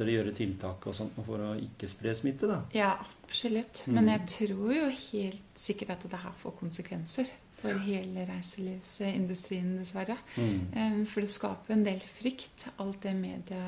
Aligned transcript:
lettere 0.00 0.10
å 0.10 0.16
gjøre 0.16 0.34
tiltak 0.36 0.86
og 0.88 0.96
sånt 0.96 1.18
for 1.26 1.42
å 1.44 1.52
ikke 1.60 1.88
spre 1.88 2.14
smitte, 2.16 2.48
da. 2.48 2.60
Ja, 2.74 2.94
absolutt. 2.96 3.84
Men 3.92 4.08
jeg 4.08 4.26
tror 4.32 4.72
jo 4.72 4.86
helt 4.88 5.60
sikkert 5.60 5.92
at 5.96 6.06
det 6.10 6.20
her 6.22 6.36
får 6.40 6.56
konsekvenser 6.58 7.28
for 7.60 7.76
hele 7.84 8.24
reiselivsindustrien, 8.28 9.74
dessverre. 9.78 10.16
Mm. 10.40 11.04
For 11.04 11.20
det 11.20 11.32
skaper 11.32 11.76
en 11.76 11.84
del 11.84 12.00
frykt, 12.00 12.70
alt 12.80 13.02
det 13.04 13.14
media 13.18 13.64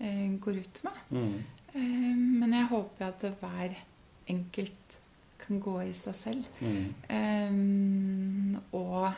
eh, 0.00 0.34
går 0.42 0.62
ut 0.64 0.82
med. 0.86 1.04
Mm. 1.14 1.36
Eh, 1.72 2.16
Men 2.42 2.56
jeg 2.58 2.70
håper 2.72 3.06
at 3.06 3.28
hver 3.40 3.78
enkelt 4.26 4.98
kan 5.46 5.62
gå 5.62 5.78
i 5.86 5.94
seg 5.94 6.18
selv. 6.18 6.50
Mm. 6.58 6.84
Eh, 7.14 8.74
og 8.74 9.12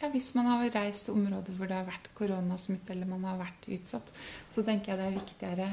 ja, 0.00 0.08
hvis 0.12 0.32
man 0.36 0.46
har 0.46 0.64
reist 0.74 1.06
til 1.08 1.14
områder 1.18 1.56
hvor 1.58 1.66
det 1.70 1.74
har 1.78 1.86
vært 1.88 2.10
koronasmitte 2.18 2.92
eller 2.94 3.06
man 3.10 3.24
har 3.24 3.38
vært 3.40 3.68
utsatt, 3.74 4.12
så 4.50 4.62
tenker 4.66 4.92
jeg 4.92 4.98
det 5.00 5.06
er 5.08 5.16
viktigere 5.20 5.70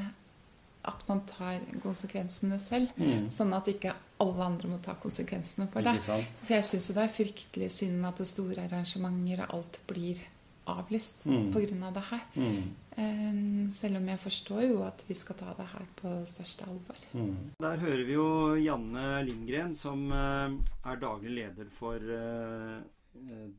at 0.86 1.00
man 1.08 1.20
tar 1.26 1.60
konsekvensene 1.82 2.58
selv. 2.62 2.92
Mm. 2.96 3.26
Sånn 3.34 3.52
at 3.56 3.66
ikke 3.72 3.94
alle 4.22 4.44
andre 4.46 4.68
må 4.70 4.78
ta 4.82 4.94
konsekvensene 5.02 5.66
for 5.72 5.82
det. 5.82 5.96
For 6.06 6.52
jeg 6.54 6.66
syns 6.68 6.86
det 6.94 7.02
er 7.02 7.10
fryktelig 7.10 7.70
synd 7.74 8.06
at 8.06 8.22
det 8.22 8.28
store 8.30 8.68
arrangementer 8.68 9.42
og 9.48 9.54
alt 9.58 9.80
blir 9.90 10.20
avlyst 10.66 11.26
Mm. 11.26 11.52
på 11.54 11.60
grunn 11.62 11.82
av 11.86 11.92
det 11.94 12.02
her. 12.10 12.22
Mm. 12.34 12.70
Eh, 12.96 13.70
selv 13.70 13.96
om 14.00 14.08
jeg 14.08 14.18
forstår 14.18 14.62
jo 14.68 14.82
at 14.86 15.02
vi 15.08 15.14
skal 15.14 15.36
ta 15.36 15.52
det 15.58 15.66
her 15.74 15.84
på 16.00 16.14
største 16.26 16.66
alvor. 16.66 16.98
Mm. 17.14 17.36
Der 17.60 17.76
hører 17.82 18.04
vi 18.06 18.12
jo 18.16 18.54
Janne 18.56 19.24
Lindgren, 19.26 19.74
som 19.74 20.10
eh, 20.10 20.56
er 20.90 20.96
daglig 21.02 21.34
leder 21.36 21.66
for 21.78 21.96
eh, 21.98 22.80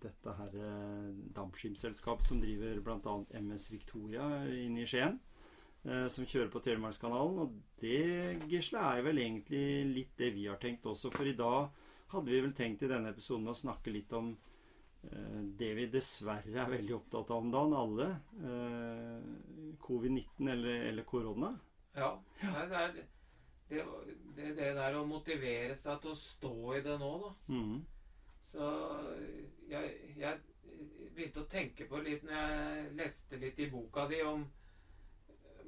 dette 0.02 0.34
her 0.38 0.54
dampskipselskapet 1.36 2.26
som 2.28 2.40
driver 2.42 2.80
bl.a. 2.86 3.16
MS 3.42 3.70
Victoria 3.72 4.28
inne 4.54 4.84
i 4.84 4.88
Skien. 4.90 5.20
eh, 5.86 6.08
Som 6.12 6.26
kjører 6.26 6.50
på 6.54 6.62
Telemarkskanalen. 6.66 7.40
Og 7.46 7.58
det, 7.82 8.42
Gisle, 8.52 8.80
er 8.98 9.02
vel 9.06 9.18
egentlig 9.24 9.64
litt 9.94 10.18
det 10.18 10.34
vi 10.36 10.48
har 10.48 10.58
tenkt 10.62 10.86
også. 10.86 11.12
For 11.14 11.26
i 11.30 11.36
dag 11.38 11.70
hadde 12.14 12.32
vi 12.32 12.42
vel 12.42 12.54
tenkt 12.56 12.84
i 12.84 12.92
denne 12.92 13.10
episoden 13.12 13.48
å 13.52 13.56
snakke 13.58 13.92
litt 13.92 14.14
om 14.16 14.32
eh, 15.12 15.42
det 15.60 15.74
vi 15.76 15.90
dessverre 15.92 16.64
er 16.64 16.72
veldig 16.78 16.96
opptatt 17.02 17.32
av 17.32 17.44
om 17.44 17.52
dagen, 17.52 17.74
alle. 17.76 18.10
eh, 18.44 19.76
Covid-19 19.88 20.50
eller, 20.52 20.82
eller 20.92 21.04
korona. 21.08 21.54
Ja. 21.96 22.14
Det, 22.42 22.80
er, 22.82 22.92
det, 23.70 23.84
det, 24.36 24.50
det 24.58 24.74
der 24.78 24.96
å 25.00 25.06
motivere 25.08 25.76
seg 25.76 26.02
til 26.04 26.12
å 26.14 26.18
stå 26.20 26.52
i 26.78 26.82
det 26.86 26.98
nå, 27.02 27.12
da. 27.24 27.32
Mm. 27.54 27.78
Så 28.48 28.68
jeg, 29.68 30.14
jeg 30.18 30.40
begynte 31.16 31.44
å 31.44 31.50
tenke 31.52 31.88
på 31.90 32.02
litt 32.06 32.24
når 32.28 32.38
jeg 32.38 32.96
leste 33.00 33.40
litt 33.42 33.60
i 33.60 33.70
boka 33.72 34.08
di 34.10 34.22
om 34.24 34.46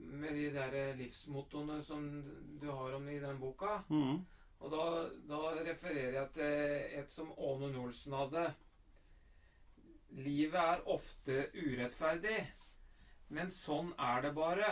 med 0.09 0.35
de 0.35 0.49
der 0.53 0.75
livsmottoene 0.97 1.81
som 1.83 2.05
du 2.61 2.69
har 2.71 2.95
om 2.97 3.09
i 3.09 3.19
den 3.19 3.39
boka. 3.39 3.81
Mm. 3.89 4.21
Og 4.59 4.71
da, 4.73 4.85
da 5.29 5.39
refererer 5.63 6.17
jeg 6.17 6.31
til 6.35 6.99
et 6.99 7.11
som 7.13 7.31
Åne 7.37 7.69
Nolsen 7.73 8.15
hadde. 8.15 8.45
Livet 10.19 10.59
er 10.59 10.87
ofte 10.89 11.43
urettferdig, 11.53 12.37
men 13.35 13.51
sånn 13.53 13.91
er 14.01 14.23
det 14.25 14.33
bare. 14.35 14.71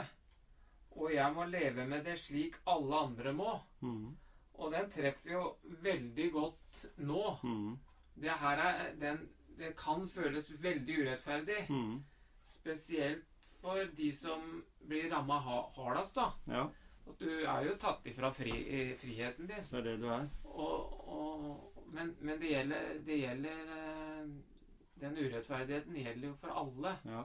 Og 0.97 1.11
jeg 1.13 1.33
må 1.35 1.45
leve 1.45 1.85
med 1.85 2.07
det 2.07 2.17
slik 2.19 2.57
alle 2.71 3.03
andre 3.07 3.33
må. 3.37 3.53
Mm. 3.85 4.15
Og 4.57 4.73
den 4.73 4.89
treffer 4.89 5.35
jo 5.35 5.43
veldig 5.85 6.31
godt 6.33 6.81
nå. 7.05 7.23
Mm. 7.43 7.75
Det 8.21 8.33
her 8.41 8.57
er 8.63 8.93
den 9.01 9.29
Det 9.57 9.71
kan 9.77 10.03
føles 10.09 10.51
veldig 10.61 10.95
urettferdig. 11.01 11.63
Mm. 11.69 12.03
Spesielt 12.45 13.23
for 13.61 13.79
de 13.97 14.11
som 14.15 14.63
blir 14.87 15.07
ramma 15.11 15.39
hardest, 15.41 16.15
da. 16.15 16.27
Ja, 16.47 16.67
At 17.07 17.19
du 17.19 17.29
er 17.29 17.63
jo 17.65 17.73
tatt 17.81 18.05
ifra 18.05 18.29
fri, 18.29 18.51
friheten 18.99 19.47
din. 19.49 19.65
det 19.71 19.79
er 19.79 19.81
det 19.87 19.95
du 20.01 20.07
er. 20.13 20.27
Og, 20.43 21.09
og, 21.09 21.73
men 21.93 22.15
men 22.21 22.39
det 22.41 22.51
gjelder, 22.51 22.93
det 23.05 23.17
gjelder 23.19 23.73
eh, 23.77 24.29
Den 25.01 25.17
urettferdigheten 25.17 25.95
gjelder 25.95 26.27
jo 26.27 26.35
for 26.35 26.53
alle. 26.61 26.93
Ja. 27.05 27.23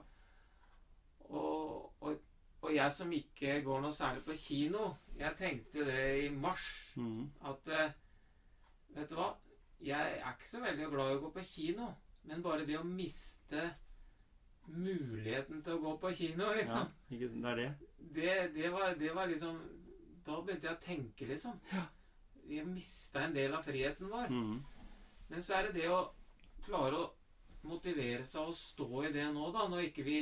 Og, 1.21 1.93
og, 2.01 2.17
og 2.63 2.75
jeg 2.75 2.93
som 2.93 3.13
ikke 3.13 3.61
går 3.65 3.81
noe 3.81 3.93
særlig 3.93 4.25
på 4.25 4.33
kino, 4.37 4.91
jeg 5.19 5.37
tenkte 5.37 5.85
det 5.85 6.25
i 6.25 6.29
mars. 6.35 6.93
Mm. 6.97 7.31
At 7.45 7.69
eh, 7.69 7.93
Vet 8.97 9.11
du 9.11 9.15
hva? 9.17 9.31
Jeg 9.83 10.19
er 10.19 10.35
ikke 10.35 10.49
så 10.49 10.61
veldig 10.63 10.91
glad 10.93 11.13
i 11.13 11.17
å 11.19 11.23
gå 11.25 11.31
på 11.35 11.45
kino. 11.47 11.89
Men 12.29 12.43
bare 12.45 12.67
det 12.67 12.79
å 12.79 12.87
miste 12.87 13.65
muligheten 14.71 15.63
til 15.65 15.75
å 15.75 15.83
gå 15.83 15.95
på 16.05 16.13
kino, 16.15 16.53
liksom 16.55 16.85
ja. 16.85 16.91
Ikke, 17.11 17.29
det 17.35 17.49
er 17.51 17.57
det. 17.59 17.71
det, 17.99 18.35
det, 18.55 18.69
var, 18.71 18.93
det 18.95 19.11
var 19.17 19.27
liksom 19.27 19.57
Da 20.23 20.37
begynte 20.39 20.69
jeg 20.69 20.77
å 20.77 20.85
tenke, 20.85 21.27
liksom. 21.27 21.59
Jeg 22.47 22.69
mista 22.69 23.25
en 23.25 23.35
del 23.35 23.55
av 23.57 23.65
friheten 23.67 24.11
vår. 24.11 24.31
Mm. 24.31 24.61
Men 25.33 25.43
så 25.43 25.57
er 25.57 25.69
det 25.69 25.81
det 25.81 25.89
å 25.91 26.05
klare 26.63 27.01
å 27.01 27.11
motivere 27.67 28.23
seg 28.27 28.51
og 28.51 28.57
stå 28.59 29.05
i 29.09 29.13
det 29.15 29.27
nå, 29.35 29.49
da. 29.55 29.67
Når 29.71 29.89
ikke 29.89 30.07
vi 30.07 30.21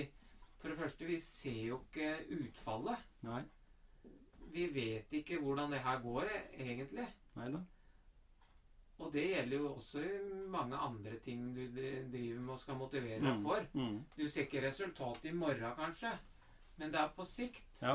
For 0.60 0.72
det 0.72 0.76
første, 0.76 1.06
vi 1.08 1.16
ser 1.24 1.60
jo 1.70 1.82
ikke 1.86 2.08
utfallet. 2.36 3.04
Nei. 3.24 3.42
Vi 4.52 4.66
vet 4.74 5.12
ikke 5.20 5.38
hvordan 5.40 5.72
det 5.72 5.80
her 5.84 6.00
går, 6.04 6.28
egentlig. 6.52 7.06
Nei 7.36 7.46
da. 7.54 7.62
Og 9.00 9.12
det 9.14 9.22
gjelder 9.30 9.56
jo 9.62 9.68
også 9.74 10.02
mange 10.52 10.76
andre 10.76 11.16
ting 11.24 11.54
du 11.56 11.62
driver 11.72 12.40
med 12.40 12.52
og 12.54 12.58
skal 12.60 12.76
motivere 12.76 13.20
deg 13.22 13.36
Mm. 13.38 13.42
for. 13.42 13.66
Mm. 13.74 13.94
Du 14.18 14.26
ser 14.28 14.42
ikke 14.44 14.60
resultatet 14.66 15.24
i 15.30 15.32
morgen, 15.32 15.74
kanskje, 15.78 16.10
men 16.76 16.92
det 16.92 17.00
er 17.00 17.08
på 17.16 17.24
sikt. 17.24 17.62
Ja. 17.82 17.94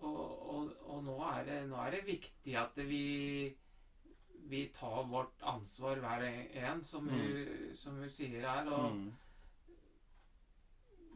Og, 0.00 0.50
og, 0.50 0.72
og 0.90 1.04
nå, 1.04 1.16
er 1.28 1.44
det, 1.44 1.68
nå 1.68 1.76
er 1.86 1.90
det 1.90 2.04
viktig 2.06 2.56
at 2.56 2.76
vi 2.76 3.54
vi 4.50 4.64
tar 4.74 5.04
vårt 5.06 5.42
ansvar 5.46 6.00
hver 6.02 6.22
en, 6.26 6.80
som, 6.82 7.06
hun, 7.08 7.74
som 7.76 8.00
hun 8.00 8.08
sier 8.10 8.40
her. 8.42 8.66
Og 8.72 8.92
Mm. 8.96 9.12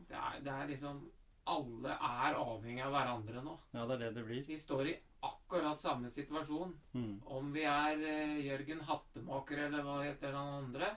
det, 0.08 0.14
er, 0.16 0.40
det 0.44 0.52
er 0.52 0.66
liksom 0.70 1.00
Alle 1.46 1.92
er 1.92 2.36
avhengig 2.40 2.80
av 2.86 2.92
hverandre 2.94 3.42
nå. 3.44 3.58
ja, 3.74 3.82
det 3.86 3.94
er 3.96 3.98
det 4.04 4.14
det 4.16 4.24
blir. 4.24 4.44
Vi 4.46 4.56
står 4.56 4.86
i 4.88 4.94
akkurat 5.30 5.80
samme 5.80 6.10
situasjon. 6.12 6.74
Mm. 6.94 7.16
Om 7.24 7.50
vi 7.54 7.64
er 7.68 8.04
uh, 8.04 8.38
Jørgen 8.44 8.84
Hattemaker 8.88 9.66
eller 9.68 9.84
hva 9.86 9.98
heter 10.04 10.36
han 10.36 10.64
andre? 10.64 10.94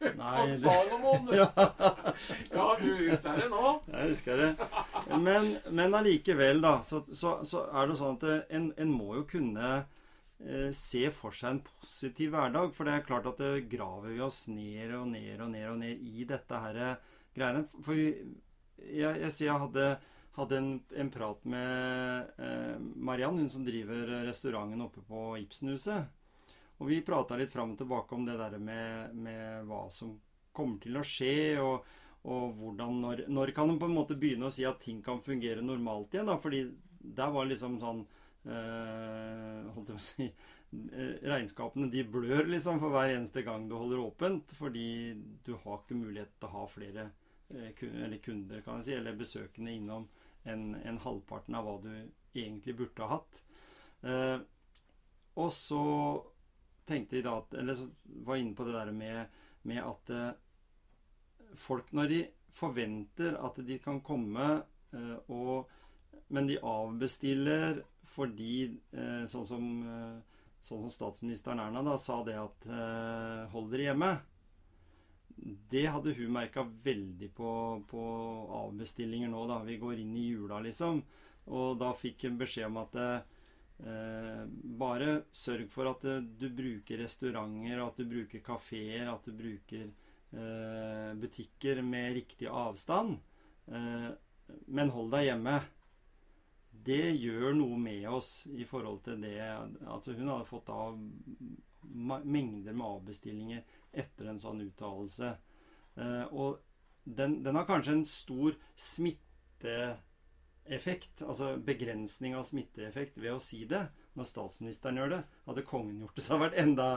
Kong 0.00 0.56
Salomon! 0.62 1.28
ja, 1.34 1.52
Ja, 2.52 2.76
du 2.80 2.88
husker 3.10 3.36
det 3.36 3.48
nå? 3.52 3.72
jeg 3.86 4.12
husker 4.14 4.40
det. 4.40 4.50
Men, 5.20 5.50
men 5.76 5.96
allikevel, 5.96 6.62
da, 6.64 6.78
så, 6.86 7.02
så, 7.12 7.40
så 7.44 7.66
er 7.68 7.90
det 7.90 7.98
sånn 8.00 8.16
at 8.16 8.52
en, 8.56 8.70
en 8.80 8.94
må 8.94 9.18
jo 9.18 9.26
kunne 9.28 9.72
eh, 9.76 10.70
se 10.76 11.04
for 11.14 11.36
seg 11.36 11.56
en 11.56 11.62
positiv 11.66 12.32
hverdag. 12.36 12.72
For 12.76 12.88
det 12.88 12.96
er 12.96 13.08
klart 13.08 13.28
at 13.28 13.42
det 13.42 13.66
graver 13.72 14.14
vi 14.14 14.22
oss 14.24 14.46
ned 14.48 14.94
og 14.96 15.10
ned 15.12 15.34
og 15.36 15.50
ned 15.52 15.68
og 15.68 15.80
ned 15.82 16.06
i 16.06 16.28
dette 16.28 16.62
her 16.64 16.80
eh, 16.86 17.10
greiene. 17.36 17.66
For 17.84 17.98
vi, 17.98 18.08
jeg, 18.80 19.20
jeg, 19.26 19.32
sier 19.36 19.50
jeg 19.50 19.64
hadde, 19.66 19.90
hadde 20.38 20.58
en, 20.60 20.70
en 20.96 21.10
prat 21.10 21.44
med 21.44 22.30
eh, 22.38 22.76
Mariann, 22.80 23.38
hun 23.38 23.50
som 23.50 23.64
driver 23.66 24.06
restauranten 24.26 24.82
oppe 24.84 25.02
på 25.06 25.24
Ibsenhuset. 25.42 26.06
Og 26.80 26.88
vi 26.88 27.00
prata 27.04 27.36
litt 27.36 27.52
fram 27.52 27.74
og 27.74 27.80
tilbake 27.82 28.16
om 28.16 28.24
det 28.28 28.38
der 28.40 28.56
med, 28.58 29.16
med 29.16 29.66
hva 29.68 29.82
som 29.92 30.14
kommer 30.56 30.80
til 30.82 30.96
å 30.96 31.02
skje, 31.06 31.34
og, 31.62 31.84
og 32.30 32.54
hvordan 32.60 32.96
når, 33.04 33.24
når 33.32 33.52
kan 33.56 33.68
en 33.70 33.80
på 33.80 33.88
en 33.90 33.96
måte 33.98 34.16
begynne 34.18 34.48
å 34.48 34.54
si 34.54 34.64
at 34.68 34.80
ting 34.82 35.02
kan 35.04 35.20
fungere 35.24 35.62
normalt 35.64 36.14
igjen? 36.16 36.30
da, 36.30 36.38
fordi 36.40 36.62
der 37.20 37.34
var 37.34 37.48
liksom 37.48 37.76
sånn 37.82 38.00
eh, 38.48 39.68
holdt 39.74 39.92
jeg 39.92 39.98
å 40.00 40.04
si 40.04 40.26
eh, 40.30 41.14
Regnskapene 41.30 41.90
de 41.92 42.04
blør 42.16 42.48
liksom 42.50 42.80
for 42.82 42.92
hver 42.94 43.12
eneste 43.14 43.44
gang 43.46 43.68
du 43.70 43.76
holder 43.76 44.02
åpent, 44.06 44.54
fordi 44.58 44.86
du 45.46 45.54
har 45.64 45.82
ikke 45.82 46.00
mulighet 46.00 46.32
til 46.38 46.48
å 46.50 46.54
ha 46.56 46.66
flere 46.70 47.06
eh, 47.52 47.70
kun- 47.78 48.00
eller 48.06 48.24
kunder 48.24 48.64
kan 48.64 48.80
jeg 48.80 48.88
si, 48.88 48.96
eller 48.98 49.20
besøkende 49.20 49.76
innom 49.76 50.08
enn 50.48 50.74
en 50.84 51.00
halvparten 51.04 51.56
av 51.58 51.66
hva 51.66 51.76
du 51.84 51.92
egentlig 52.34 52.76
burde 52.78 53.06
ha 53.06 53.18
hatt. 53.18 53.42
Eh, 54.02 54.38
og 55.40 55.50
så 55.54 55.84
tenkte 56.88 57.18
jeg 57.18 57.26
da 57.26 57.36
at 57.42 57.52
Eller 57.60 57.82
var 58.24 58.36
jeg 58.38 58.46
inne 58.46 58.56
på 58.56 58.64
det 58.66 58.72
der 58.74 58.92
med, 58.96 59.36
med 59.68 59.82
at 59.84 60.12
eh, 60.16 61.52
folk 61.60 61.92
når 61.92 62.08
de 62.10 62.20
forventer 62.56 63.36
at 63.38 63.60
de 63.66 63.76
kan 63.82 64.00
komme 64.00 64.48
eh, 64.96 65.16
og 65.28 65.68
Men 66.32 66.46
de 66.48 66.56
avbestiller 66.62 67.82
fordi 68.10 68.64
eh, 68.94 69.24
sånn 69.30 69.46
som 69.46 69.70
eh, 69.86 70.18
Sånn 70.60 70.82
som 70.84 70.92
statsministeren 70.92 71.60
Erna 71.62 71.80
da 71.80 71.94
sa 71.96 72.18
det 72.20 72.34
at 72.36 72.66
eh, 72.68 73.46
hold 73.48 73.70
dere 73.72 73.86
hjemme. 73.86 74.10
Det 75.70 75.86
hadde 75.86 76.14
hun 76.16 76.32
merka 76.34 76.64
veldig 76.84 77.30
på, 77.36 77.50
på 77.88 78.04
avbestillinger 78.60 79.30
nå, 79.32 79.46
da. 79.48 79.60
Vi 79.64 79.78
går 79.80 80.02
inn 80.02 80.16
i 80.18 80.28
jula, 80.30 80.60
liksom. 80.64 81.02
Og 81.50 81.78
da 81.80 81.92
fikk 81.96 82.26
hun 82.28 82.38
beskjed 82.40 82.68
om 82.68 82.78
at 82.82 82.98
eh, 83.00 84.44
bare 84.82 85.16
sørg 85.32 85.70
for 85.72 85.90
at 85.90 86.04
eh, 86.08 86.20
du 86.22 86.48
bruker 86.54 87.00
restauranter, 87.02 87.80
at 87.82 87.98
du 87.98 88.06
bruker 88.10 88.44
kafeer, 88.44 89.08
at 89.10 89.26
du 89.26 89.34
bruker 89.36 89.86
eh, 89.86 91.12
butikker 91.20 91.82
med 91.86 92.14
riktig 92.20 92.50
avstand. 92.50 93.18
Eh, 93.70 94.10
men 94.66 94.92
hold 94.94 95.12
deg 95.14 95.30
hjemme. 95.30 95.60
Det 96.70 97.02
gjør 97.20 97.54
noe 97.58 97.78
med 97.80 98.06
oss 98.08 98.46
i 98.50 98.64
forhold 98.64 99.02
til 99.04 99.20
det 99.20 99.36
Altså, 99.42 100.14
hun 100.16 100.30
hadde 100.30 100.48
fått 100.48 100.70
av 100.72 100.96
mengder 101.82 102.72
med 102.72 102.86
avbestillinger 102.86 103.62
etter 103.90 104.26
en 104.30 104.38
sånn 104.42 104.60
uttalelse. 104.64 105.38
Eh, 105.96 106.24
og 106.30 106.58
den, 107.04 107.42
den 107.44 107.56
har 107.58 107.66
kanskje 107.68 107.92
en 107.98 108.04
stor 108.08 108.54
smitteeffekt, 108.78 111.22
altså 111.26 111.56
begrensning 111.66 112.34
av 112.38 112.44
smitteeffekt, 112.48 113.18
ved 113.18 113.32
å 113.34 113.40
si 113.42 113.64
det. 113.70 113.84
Når 114.18 114.26
statsministeren 114.26 114.98
gjør 114.98 115.10
det. 115.14 115.20
Hadde 115.46 115.68
kongen 115.68 116.00
gjort 116.02 116.16
det, 116.16 116.22
så 116.24 116.30
hadde 116.34 116.42
det 116.42 116.48
vært 116.48 116.62
enda, 116.64 116.88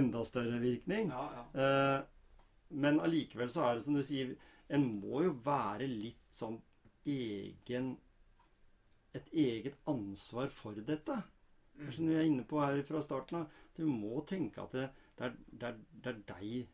enda 0.00 0.20
større 0.26 0.58
virkning. 0.62 1.04
Ja, 1.14 1.26
ja. 1.36 1.42
Eh, 1.62 2.00
men 2.76 3.00
allikevel 3.00 3.50
så 3.52 3.60
er 3.66 3.72
det 3.76 3.84
som 3.86 3.96
du 3.96 4.02
sier, 4.04 4.28
en 4.66 4.84
må 4.98 5.16
jo 5.22 5.32
være 5.46 5.86
litt 5.86 6.26
sånn 6.34 6.58
egen 7.06 7.86
Et 9.16 9.28
eget 9.32 9.76
ansvar 9.88 10.50
for 10.52 10.76
dette. 10.84 11.14
Mm. 11.76 11.92
som 11.92 12.08
vi 12.08 12.16
er 12.16 12.24
inne 12.24 12.46
på 12.48 12.60
her 12.62 12.80
fra 12.88 13.02
starten 13.04 13.42
av. 13.42 13.60
Du 13.76 13.84
må 13.88 14.22
tenke 14.28 14.62
at 14.62 14.72
det, 14.72 14.88
det, 15.18 15.28
er, 15.28 15.36
det, 15.50 15.68
er, 15.68 15.78
det 16.04 16.12
er 16.12 16.20
deg 16.30 16.72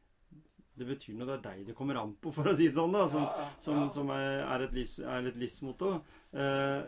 Det 0.78 0.86
betyr 0.88 1.16
noe, 1.18 1.26
det 1.28 1.34
er 1.34 1.42
deg 1.46 1.64
det 1.68 1.76
kommer 1.76 1.98
an 2.00 2.14
på, 2.22 2.32
for 2.32 2.48
å 2.48 2.54
si 2.56 2.68
det 2.70 2.78
sånn. 2.78 2.94
da, 2.94 3.06
Som, 3.10 3.26
ja, 3.26 3.46
ja, 3.46 3.48
som, 3.66 3.82
som 3.92 4.12
er, 4.14 4.66
et 4.68 4.76
livs, 4.76 4.98
er 5.02 5.30
et 5.30 5.40
livsmotto. 5.40 5.94
Eh, 6.32 6.80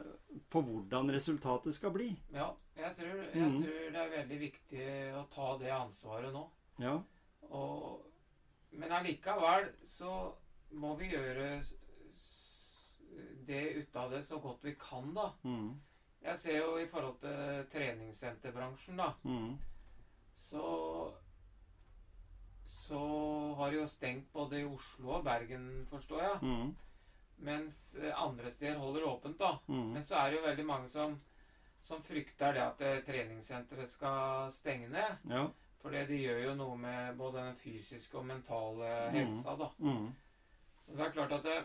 på 0.50 0.62
hvordan 0.66 1.12
resultatet 1.14 1.76
skal 1.76 1.92
bli. 1.94 2.08
Ja, 2.34 2.48
jeg 2.78 2.94
tror, 2.98 3.20
jeg 3.28 3.50
mm. 3.50 3.58
tror 3.62 3.92
det 3.94 4.00
er 4.02 4.14
veldig 4.16 4.38
viktig 4.40 4.86
å 5.20 5.26
ta 5.30 5.50
det 5.60 5.70
ansvaret 5.74 6.34
nå. 6.34 6.42
Ja. 6.82 6.96
Og, 7.54 8.00
men 8.74 8.94
allikevel 8.98 9.68
så 9.86 10.14
må 10.74 10.96
vi 10.98 11.12
gjøre 11.12 11.60
det 13.46 13.62
ut 13.78 13.96
av 13.96 14.10
det 14.10 14.22
så 14.26 14.38
godt 14.42 14.64
vi 14.64 14.74
kan, 14.80 15.12
da. 15.14 15.28
Mm, 15.46 15.74
Jeg 16.24 16.38
ser 16.40 16.56
jo 16.58 16.76
i 16.80 16.86
forhold 16.88 17.18
til 17.20 17.66
treningssenterbransjen, 17.72 18.96
da, 18.96 19.10
mm, 19.24 19.58
så 20.48 20.64
Så 22.84 22.98
har 23.56 23.70
de 23.70 23.76
jo 23.78 23.86
stengt 23.88 24.26
både 24.32 24.58
i 24.60 24.64
Oslo 24.68 25.08
og 25.18 25.24
Bergen, 25.24 25.86
forstår 25.88 26.20
jeg. 26.22 26.38
mm, 26.42 26.74
Mens 27.38 27.96
eh, 27.96 28.12
andre 28.22 28.50
steder 28.50 28.76
holder 28.78 29.06
åpent, 29.08 29.38
da. 29.38 29.54
mm. 29.68 29.86
Men 29.94 30.04
så 30.04 30.14
er 30.16 30.30
det 30.30 30.36
jo 30.38 30.46
veldig 30.46 30.66
mange 30.66 30.88
som, 30.88 31.14
som 31.84 32.02
frykter 32.02 32.52
det 32.52 32.60
at 32.62 32.80
eh, 32.80 33.00
treningssenteret 33.06 33.90
skal 33.90 34.52
stenge 34.52 34.88
ned. 34.88 35.16
Ja. 35.30 35.46
For 35.80 35.90
det 35.90 36.06
de 36.08 36.16
gjør 36.20 36.42
jo 36.44 36.54
noe 36.54 36.76
med 36.76 37.16
både 37.16 37.38
den 37.46 37.56
fysiske 37.56 38.18
og 38.18 38.26
mentale 38.26 38.92
helsa, 39.16 39.56
da. 39.56 39.70
Mm, 39.78 40.14
det 40.86 41.00
er 41.06 41.10
klart 41.16 41.32
at 41.32 41.42
det, 41.44 41.58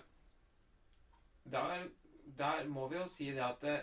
der, 1.51 1.87
der 2.37 2.67
må 2.67 2.87
vi 2.87 2.95
jo 2.95 3.07
si 3.07 3.29
det 3.31 3.43
at 3.43 3.61
det, 3.61 3.77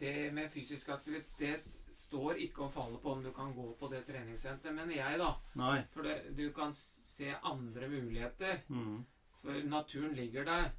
det 0.00 0.32
med 0.34 0.50
fysisk 0.50 0.88
aktivitet 0.88 1.64
står 1.92 2.38
ikke 2.46 2.62
og 2.66 2.72
faller 2.72 2.98
på 3.02 3.12
om 3.12 3.22
du 3.24 3.32
kan 3.36 3.52
gå 3.54 3.64
på 3.80 3.88
det 3.92 4.04
treningssenteret, 4.06 4.74
mener 4.74 4.94
jeg, 4.96 5.18
da. 5.18 5.30
nei. 5.58 5.80
For 5.94 6.02
det, 6.06 6.36
du 6.38 6.46
kan 6.56 6.72
se 6.76 7.32
andre 7.42 7.88
muligheter. 7.90 8.60
Mm, 8.68 9.04
For 9.42 9.52
naturen 9.64 10.14
ligger 10.14 10.44
der. 10.44 10.70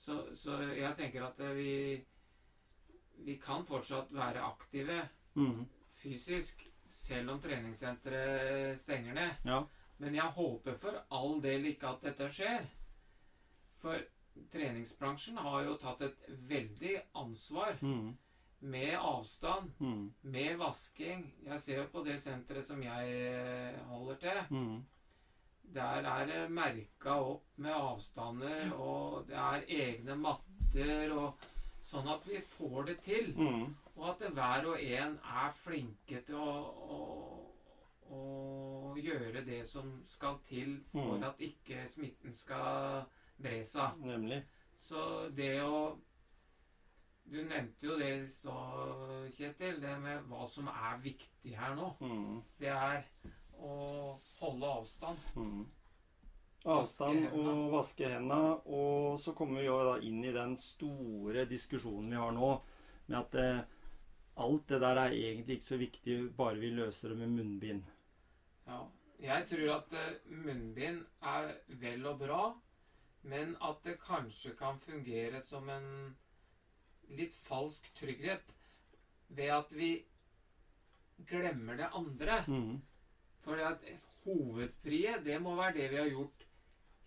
Så, 0.00 0.22
så 0.34 0.56
jeg 0.62 0.94
tenker 0.96 1.24
at 1.26 1.40
eh, 1.40 1.54
vi 1.56 2.04
Vi 3.26 3.34
kan 3.36 3.64
fortsatt 3.68 4.08
være 4.16 4.40
aktive 4.40 5.02
mm, 5.34 5.66
fysisk, 6.00 6.62
selv 6.88 7.30
om 7.30 7.40
treningssenteret 7.40 8.78
stenger 8.80 9.14
ned. 9.14 9.30
ja. 9.44 9.62
Men 10.00 10.14
jeg 10.14 10.22
håper 10.32 10.74
for 10.80 10.96
all 11.12 11.42
del 11.42 11.66
ikke 11.74 11.86
at 11.90 12.02
dette 12.02 12.30
skjer. 12.32 12.62
For 13.82 14.00
treningsbransjen 14.52 15.36
har 15.36 15.62
jo 15.66 15.74
tatt 15.76 16.00
et 16.06 16.22
veldig 16.48 16.94
ansvar 17.20 17.76
Mm, 17.82 18.14
med 18.60 18.94
avstand, 18.98 19.70
mm, 19.78 20.12
med 20.22 20.56
vasking. 20.60 21.34
Jeg 21.46 21.60
ser 21.60 21.76
jo 21.82 21.86
på 21.92 22.02
det 22.04 22.18
senteret 22.22 22.66
som 22.66 22.82
jeg 22.82 23.12
eh, 23.16 23.78
holder 23.88 24.14
til. 24.24 24.40
mm. 24.50 24.80
Der 25.70 26.02
er 26.02 26.26
det 26.26 26.50
merka 26.50 27.12
opp 27.22 27.44
med 27.56 27.70
avstander, 27.70 28.72
og 28.74 29.26
det 29.28 29.36
er 29.38 29.68
egne 29.70 30.16
matter, 30.18 31.12
og 31.14 31.44
sånn 31.86 32.08
at 32.10 32.26
vi 32.26 32.40
får 32.42 32.88
det 32.88 32.96
til. 33.04 33.30
Mm. 33.38 33.68
Og 33.94 34.08
at 34.10 34.24
hver 34.34 34.66
og 34.66 34.82
en 34.82 35.14
er 35.22 35.52
flinke 35.54 36.22
til 36.26 36.34
å, 36.34 36.56
å, 36.96 37.00
å 38.10 38.96
gjøre 38.98 39.44
det 39.46 39.60
som 39.68 40.00
skal 40.10 40.40
til 40.48 40.80
for 40.90 41.18
Mm. 41.20 41.22
at 41.28 41.38
ikke 41.38 41.86
smitten 41.86 42.34
skal 42.34 43.04
bre 43.38 43.62
seg. 43.64 43.94
Nemlig. 44.02 44.42
Så 44.80 45.28
det 45.36 45.62
å 45.62 45.98
Du 47.30 47.36
nevnte 47.46 47.86
jo 47.86 47.96
det 47.98 48.08
i 48.10 48.28
stad, 48.28 49.28
Kjetil, 49.36 49.76
det 49.82 49.92
med 50.02 50.24
hva 50.26 50.46
som 50.50 50.66
er 50.72 50.96
viktig 51.04 51.52
her 51.54 51.76
nå. 51.78 51.92
Mm, 52.02 52.40
Det 52.58 52.72
er 52.74 53.04
å 53.60 54.16
holde 54.40 54.72
avstand. 54.80 55.18
mm. 55.36 55.60
Avstand 56.68 57.22
Vaske 57.24 57.38
og 57.40 57.70
vaske 57.72 58.08
hendene. 58.12 58.56
Og 58.66 59.18
så 59.22 59.32
kommer 59.32 59.60
vi 59.62 59.68
jo 59.68 59.78
da 59.86 59.94
inn 60.04 60.24
i 60.24 60.32
den 60.34 60.56
store 60.60 61.46
diskusjonen 61.48 62.10
vi 62.10 62.18
har 62.20 62.34
nå, 62.36 62.50
med 63.06 63.18
at 63.20 63.30
det, 63.36 63.64
alt 64.36 64.66
det 64.68 64.80
der 64.82 65.00
er 65.06 65.14
egentlig 65.16 65.56
ikke 65.60 65.68
så 65.70 65.78
viktig, 65.80 66.16
bare 66.36 66.58
vi 66.60 66.72
løser 66.74 67.14
det 67.14 67.20
med 67.22 67.36
munnbind. 67.38 67.84
Ja. 68.66 68.82
Jeg 69.20 69.44
tror 69.50 69.70
at 69.74 69.92
eh, 69.92 70.20
munnbind 70.32 71.02
er 71.20 71.50
vel 71.82 72.06
og 72.08 72.18
bra, 72.22 72.42
men 73.28 73.50
at 73.60 73.82
det 73.84 73.98
kanskje 74.00 74.54
kan 74.56 74.78
fungere 74.80 75.42
som 75.44 75.68
en 75.68 76.16
litt 77.16 77.34
falsk 77.34 77.88
trygghet 77.98 78.52
ved 79.28 79.50
at 79.54 79.72
vi 79.74 79.90
glemmer 81.28 81.76
det 81.76 81.90
andre. 81.94 82.44
Mm, 82.48 82.80
For 83.40 83.56
hovedpriet, 84.24 85.24
det 85.24 85.40
må 85.42 85.54
være 85.56 85.72
det 85.78 85.90
vi 85.90 85.96
har 85.96 86.08
gjort 86.10 86.46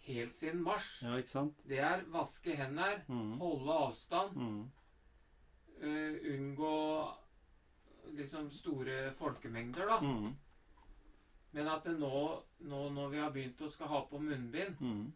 helt 0.07 0.33
siden 0.33 0.63
mars. 0.63 1.01
ja, 1.03 1.15
ikke 1.17 1.29
sant? 1.29 1.59
Det 1.67 1.79
er 1.79 2.03
vaske 2.11 2.55
hender, 2.55 3.03
Mm, 3.07 3.37
holde 3.39 3.71
avstand, 3.71 4.35
mm, 4.35 4.71
uh, 5.83 6.15
unngå 6.33 7.13
liksom 8.13 8.49
store 8.49 9.11
folkemengder, 9.13 9.85
da. 9.87 9.99
mm, 9.99 10.35
Men 11.53 11.67
at 11.67 11.83
det 11.83 11.99
nå, 11.99 12.43
nå 12.59 12.89
når 12.89 13.09
vi 13.09 13.17
har 13.17 13.31
begynt 13.31 13.61
å 13.61 13.69
skal 13.69 13.87
ha 13.87 14.05
på 14.09 14.17
munnbind, 14.19 14.79
mm. 14.81 15.13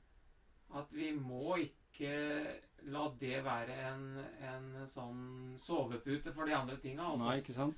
at 0.75 0.91
vi 0.93 1.11
må 1.11 1.55
ikke 1.57 1.86
la 2.87 3.07
det 3.19 3.39
være 3.43 3.73
en, 3.89 4.03
en 4.47 4.67
sånn 4.87 5.55
sovepute 5.59 6.31
for 6.35 6.45
de 6.45 6.53
andre 6.53 6.77
tinga. 6.77 7.03
Altså. 7.13 7.25
Nei, 7.25 7.37
ikke 7.41 7.55
sant? 7.55 7.75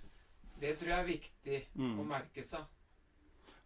Det 0.60 0.74
tror 0.78 0.90
jeg 0.92 1.00
er 1.00 1.08
viktig 1.08 1.60
å 1.78 1.80
Mm. 1.80 2.08
merke 2.10 2.44
seg. 2.44 2.66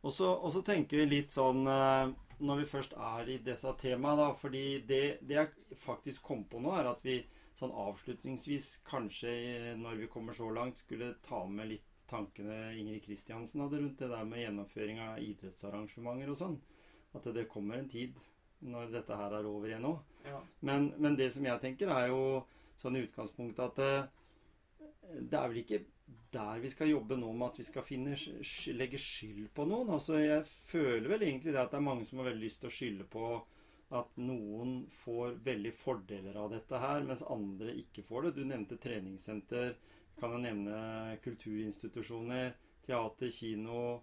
Og 0.03 0.11
så, 0.13 0.61
tenker 0.65 0.97
vi 0.99 1.05
litt 1.05 1.31
sånn 1.31 1.65
eh, 1.67 2.11
Når 2.43 2.57
vi 2.59 2.65
først 2.67 2.93
er 2.97 3.29
i 3.31 3.37
disse 3.37 3.71
temaene, 3.79 4.17
da 4.19 4.33
Fordi 4.35 4.81
det, 4.85 5.19
det 5.23 5.35
jeg 5.37 5.77
faktisk 5.79 6.23
kom 6.23 6.43
på 6.43 6.59
nå, 6.59 6.73
er 6.75 6.89
at 6.91 6.99
vi 7.05 7.21
sånn 7.55 7.71
avslutningsvis 7.71 8.81
kanskje 8.85 9.31
eh, 9.31 9.75
når 9.79 9.95
vi 10.01 10.07
kommer 10.11 10.33
så 10.33 10.49
langt, 10.51 10.77
skulle 10.81 11.13
ta 11.23 11.45
med 11.47 11.69
litt 11.69 11.85
tankene 12.09 12.73
Ingrid 12.77 13.05
Kristiansen 13.05 13.61
hadde 13.63 13.79
rundt 13.79 13.97
det 14.03 14.09
der 14.11 14.25
med 14.27 14.43
gjennomføring 14.43 14.99
av 14.99 15.21
idrettsarrangementer 15.23 16.29
og 16.33 16.37
sånn. 16.37 16.57
At 17.15 17.23
det 17.33 17.47
kommer 17.49 17.77
en 17.79 17.87
tid 17.89 18.19
når 18.63 18.91
dette 18.93 19.17
her 19.19 19.37
er 19.37 19.47
over 19.49 19.71
igjen 19.71 19.87
òg. 19.89 20.11
Ja. 20.27 20.39
Men, 20.67 20.91
men 21.03 21.17
det 21.19 21.29
som 21.35 21.45
jeg 21.45 21.61
tenker, 21.63 21.91
er 21.91 22.11
jo 22.11 22.43
sånn 22.79 22.97
i 22.97 23.03
utgangspunktet 23.05 23.63
at 23.65 23.81
det, 23.81 23.93
det 25.29 25.39
er 25.39 25.49
vel 25.51 25.63
ikke 25.63 25.83
der 26.33 26.61
vi 26.63 26.69
skal 26.73 26.89
jobbe 26.89 27.15
nå 27.19 27.31
med 27.31 27.51
at 27.51 27.59
vi 27.61 27.65
skal 27.67 27.85
finne, 27.85 28.15
legge 28.75 28.99
skyld 29.01 29.49
på 29.55 29.65
noen. 29.69 29.91
Altså, 29.93 30.17
jeg 30.21 30.45
føler 30.69 31.09
vel 31.11 31.27
egentlig 31.27 31.53
det 31.53 31.61
at 31.61 31.73
det 31.73 31.79
er 31.79 31.89
mange 31.89 32.07
som 32.09 32.21
har 32.21 32.31
veldig 32.31 32.45
lyst 32.45 32.63
til 32.63 32.71
å 32.71 32.77
skylde 32.77 33.07
på 33.13 33.27
at 33.93 34.15
noen 34.17 34.87
får 35.03 35.35
veldig 35.45 35.73
fordeler 35.77 36.37
av 36.41 36.49
dette 36.55 36.79
her, 36.81 37.03
mens 37.05 37.21
andre 37.29 37.75
ikke 37.77 38.05
får 38.07 38.27
det. 38.27 38.31
Du 38.39 38.47
nevnte 38.49 38.79
treningssenter. 38.81 39.75
Kan 40.17 40.33
jo 40.35 40.41
nevne 40.41 41.17
kulturinstitusjoner. 41.23 42.53
teater, 42.83 43.29
kino, 43.31 44.01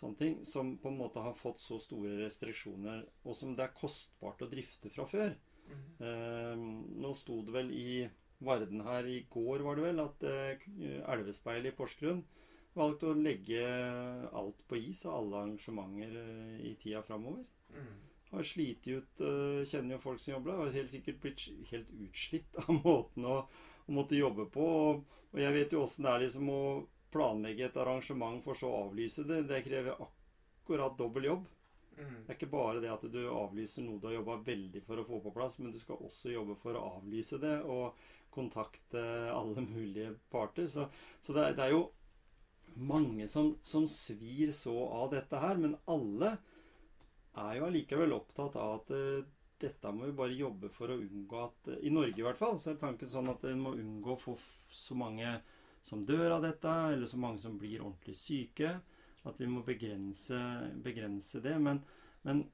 sånne 0.00 0.18
ting, 0.20 0.40
som 0.48 0.74
på 0.80 0.90
en 0.90 0.98
måte 0.98 1.22
har 1.22 1.36
fått 1.38 1.60
så 1.62 1.78
store 1.82 2.16
restriksjoner, 2.22 3.04
og 3.24 3.36
som 3.36 3.54
det 3.56 3.66
er 3.66 3.76
kostbart 3.76 4.42
å 4.44 4.50
drifte 4.50 4.92
fra 4.92 5.06
før. 5.08 5.36
Mm. 5.70 5.86
Eh, 6.08 6.66
nå 7.04 7.12
sto 7.18 7.40
det 7.46 7.54
vel 7.54 7.70
i 7.76 7.92
Varden 8.40 8.80
her 8.86 9.04
i 9.04 9.18
går, 9.28 9.60
var 9.66 9.76
det 9.76 9.84
vel, 9.84 9.98
at 10.00 10.22
eh, 10.24 10.68
Elvespeilet 11.12 11.74
i 11.74 11.76
Porsgrunn 11.76 12.22
valgte 12.78 13.10
å 13.10 13.18
legge 13.18 13.64
alt 14.36 14.62
på 14.70 14.78
is 14.78 15.02
av 15.06 15.18
alle 15.18 15.42
arrangementer 15.42 16.14
eh, 16.22 16.62
i 16.70 16.74
tida 16.80 17.02
framover. 17.04 17.44
Mm. 17.74 17.98
Har 18.30 18.46
slitt 18.46 18.86
ut 18.86 19.22
eh, 19.26 19.66
Kjenner 19.66 19.96
jo 19.96 20.04
folk 20.04 20.22
som 20.22 20.36
jobber 20.36 20.52
der. 20.52 20.62
Har 20.62 20.78
helt 20.78 20.92
sikkert 20.92 21.20
blitt 21.22 21.44
helt 21.72 21.90
utslitt 22.06 22.60
av 22.62 22.72
måten 22.78 23.26
å, 23.28 23.42
å 23.86 23.96
måtte 23.96 24.18
jobbe 24.18 24.46
på. 24.54 24.70
Og, 24.86 25.20
og 25.34 25.42
jeg 25.42 25.56
vet 25.56 25.76
jo 25.76 25.84
åssen 25.84 26.06
det 26.06 26.14
er 26.14 26.24
liksom 26.24 26.52
å 26.54 26.62
planlegge 27.12 27.66
et 27.66 27.78
arrangement 27.80 28.42
for 28.44 28.58
så 28.58 28.70
å 28.70 28.84
avlyse 28.86 29.24
det. 29.28 29.42
Det 29.50 29.62
krever 29.66 29.98
akkurat 30.00 30.98
dobbel 30.98 31.30
jobb. 31.30 31.48
Mm. 32.00 32.14
Det 32.24 32.32
er 32.32 32.38
ikke 32.38 32.52
bare 32.52 32.80
det 32.80 32.90
at 32.92 33.04
du 33.12 33.20
avlyser 33.28 33.84
noe 33.84 34.00
du 34.00 34.08
har 34.08 34.18
jobba 34.20 34.38
veldig 34.46 34.82
for 34.86 35.00
å 35.00 35.06
få 35.06 35.20
på 35.24 35.34
plass, 35.34 35.58
men 35.60 35.74
du 35.74 35.80
skal 35.80 36.00
også 36.00 36.32
jobbe 36.32 36.56
for 36.62 36.78
å 36.78 36.84
avlyse 36.96 37.40
det 37.42 37.58
og 37.68 37.98
kontakte 38.32 39.02
alle 39.34 39.64
mulige 39.66 40.14
parter. 40.32 40.70
Så, 40.70 40.86
så 41.20 41.34
det, 41.36 41.48
er, 41.48 41.58
det 41.58 41.66
er 41.66 41.74
jo 41.74 41.88
mange 42.78 43.26
som, 43.28 43.52
som 43.62 43.88
svir 43.90 44.54
så 44.56 44.76
av 44.86 45.10
dette 45.12 45.42
her, 45.42 45.60
men 45.60 45.76
alle 45.90 46.36
er 47.40 47.58
jo 47.58 47.66
allikevel 47.68 48.14
opptatt 48.16 48.56
av 48.58 48.80
at 48.80 48.92
eh, 48.94 49.26
dette 49.60 49.92
må 49.92 50.08
vi 50.08 50.16
bare 50.16 50.38
jobbe 50.38 50.70
for 50.72 50.90
å 50.90 50.98
unngå 50.98 51.40
at 51.44 51.70
I 51.84 51.92
Norge 51.92 52.16
i 52.16 52.24
hvert 52.24 52.40
fall 52.40 52.56
så 52.58 52.72
er 52.72 52.80
tanken 52.80 53.10
sånn 53.10 53.28
at 53.30 53.44
en 53.50 53.60
må 53.60 53.74
unngå 53.76 54.14
å 54.14 54.20
få 54.20 54.36
så 54.72 54.96
mange 54.96 55.34
som 55.82 56.04
dør 56.06 56.36
av 56.36 56.44
dette, 56.44 56.72
eller 56.94 57.08
så 57.08 57.18
mange 57.20 57.40
som 57.42 57.58
blir 57.58 57.82
ordentlig 57.82 58.16
syke. 58.18 58.74
At 59.28 59.40
vi 59.40 59.48
må 59.50 59.62
begrense, 59.64 60.38
begrense 60.84 61.42
det. 61.44 61.56
Men, 61.60 61.82
men 62.24 62.44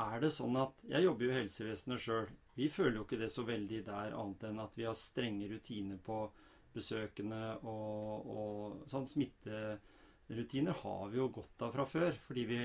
er 0.00 0.20
det 0.20 0.32
sånn 0.34 0.56
at 0.58 0.80
Jeg 0.90 1.06
jobber 1.06 1.26
jo 1.26 1.32
i 1.32 1.38
helsevesenet 1.38 2.02
sjøl. 2.02 2.32
Vi 2.58 2.68
føler 2.70 2.98
jo 2.98 3.04
ikke 3.06 3.20
det 3.20 3.30
så 3.32 3.44
veldig 3.46 3.82
der, 3.86 4.14
annet 4.14 4.48
enn 4.48 4.62
at 4.62 4.76
vi 4.78 4.86
har 4.88 4.96
strenge 4.98 5.48
rutiner 5.50 6.00
på 6.02 6.18
besøkende 6.74 7.40
og, 7.70 8.26
og 8.26 8.88
sånn 8.90 9.06
smitterutiner 9.06 10.74
har 10.80 11.12
vi 11.12 11.20
jo 11.20 11.28
godt 11.34 11.62
av 11.66 11.74
fra 11.76 11.86
før. 11.86 12.18
Fordi 12.26 12.44
vi 12.50 12.60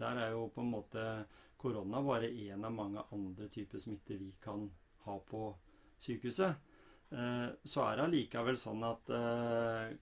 Der 0.00 0.24
er 0.26 0.34
jo 0.34 0.48
på 0.54 0.64
en 0.64 0.74
måte 0.74 1.06
korona 1.60 2.02
bare 2.02 2.30
én 2.30 2.64
av 2.64 2.72
mange 2.72 3.04
andre 3.12 3.48
typer 3.52 3.78
smitte 3.78 4.16
vi 4.18 4.32
kan 4.42 4.68
ha 5.04 5.18
på 5.30 5.50
sykehuset. 6.00 6.56
Eh, 7.10 7.48
så 7.66 7.84
er 7.88 7.96
det 7.98 8.04
allikevel 8.06 8.58
sånn 8.60 8.84
at 8.86 9.10
eh, 9.10 9.94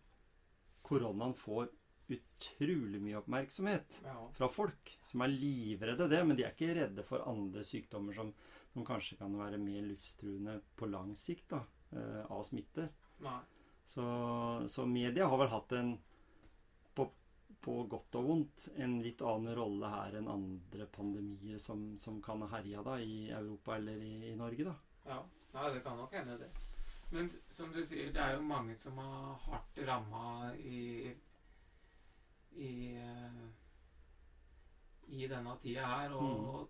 koronaen 0.84 1.34
får 1.36 1.70
utrolig 2.08 3.00
mye 3.04 3.18
oppmerksomhet 3.20 4.00
Ja. 4.04 4.16
fra 4.32 4.48
folk 4.48 4.92
som 5.04 5.20
er 5.24 5.32
livredde 5.32 6.08
det, 6.08 6.20
men 6.24 6.36
de 6.36 6.44
er 6.46 6.54
ikke 6.54 6.74
redde 6.76 7.04
for 7.04 7.24
andre 7.28 7.64
sykdommer 7.64 8.16
som, 8.16 8.32
som 8.72 8.84
kanskje 8.88 9.18
kan 9.20 9.34
være 9.36 9.58
mer 9.60 9.82
livstruende 9.88 10.58
på 10.76 10.88
lang 10.88 11.14
sikt 11.16 11.50
da, 11.52 11.62
eh, 11.92 12.22
av 12.32 12.42
smitter. 12.48 12.88
Så, 13.88 14.04
så 14.68 14.84
media 14.86 15.26
har 15.28 15.38
vel 15.40 15.48
hatt 15.52 15.72
en 15.72 15.94
på, 16.94 17.06
på 17.64 17.76
godt 17.88 18.18
og 18.20 18.26
vondt 18.28 18.68
en 18.76 18.98
litt 19.04 19.22
annen 19.24 19.56
rolle 19.56 19.88
her 19.88 20.18
enn 20.20 20.28
andre 20.28 20.86
pandemier 20.92 21.58
som, 21.60 21.96
som 21.98 22.20
kan 22.22 22.44
ha 22.44 22.50
herja 22.58 22.82
da, 22.84 22.98
i 23.00 23.30
Europa 23.32 23.76
eller 23.76 23.96
i, 24.04 24.14
i 24.32 24.34
Norge. 24.36 24.68
da. 24.68 24.76
Ja. 25.08 25.22
Nei, 25.54 25.70
det 25.72 25.80
kan 25.82 25.96
nok 25.96 26.12
hende, 26.12 26.36
det. 26.44 26.50
Men 27.10 27.30
som 27.50 27.72
du 27.72 27.80
sier, 27.86 28.12
det 28.12 28.20
er 28.20 28.34
jo 28.36 28.44
mange 28.44 28.74
som 28.78 28.98
er 29.00 29.38
hardt 29.46 29.78
ramma 29.88 30.52
i 30.60 31.14
i, 32.58 32.96
eh, 32.96 33.48
i 35.06 35.28
denne 35.28 35.54
tida 35.62 35.86
her, 35.86 36.14
og, 36.14 36.68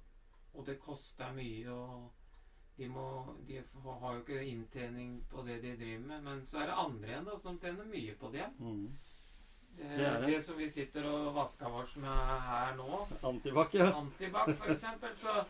og 0.54 0.66
det 0.66 0.78
koster 0.82 1.32
mye, 1.34 1.72
og 1.72 2.10
de, 2.78 2.88
må, 2.92 3.34
de 3.48 3.62
har 3.84 4.14
jo 4.14 4.20
ikke 4.22 4.42
inntjening 4.46 5.18
på 5.30 5.42
det 5.46 5.60
de 5.62 5.76
driver 5.80 6.06
med. 6.06 6.20
Men 6.22 6.42
så 6.46 6.60
er 6.62 6.70
det 6.70 6.80
andre 6.84 7.12
igjen 7.12 7.30
da, 7.30 7.38
som 7.42 7.58
tjener 7.62 7.88
mye 7.88 8.16
på 8.20 8.30
det. 8.34 8.46
Mm. 8.58 8.84
Det, 9.78 9.88
Det 9.88 10.06
er 10.06 10.20
det. 10.20 10.28
det 10.32 10.42
som 10.44 10.58
vi 10.58 10.68
sitter 10.70 11.06
og 11.06 11.34
vasker 11.36 11.70
vårt 11.70 11.96
med 12.02 12.22
her 12.50 12.76
nå, 12.76 13.02
Antibac, 13.30 13.74
ja. 13.78 13.92
Antibac 13.94 14.48
eksempel, 14.74 15.16
så, 15.16 15.44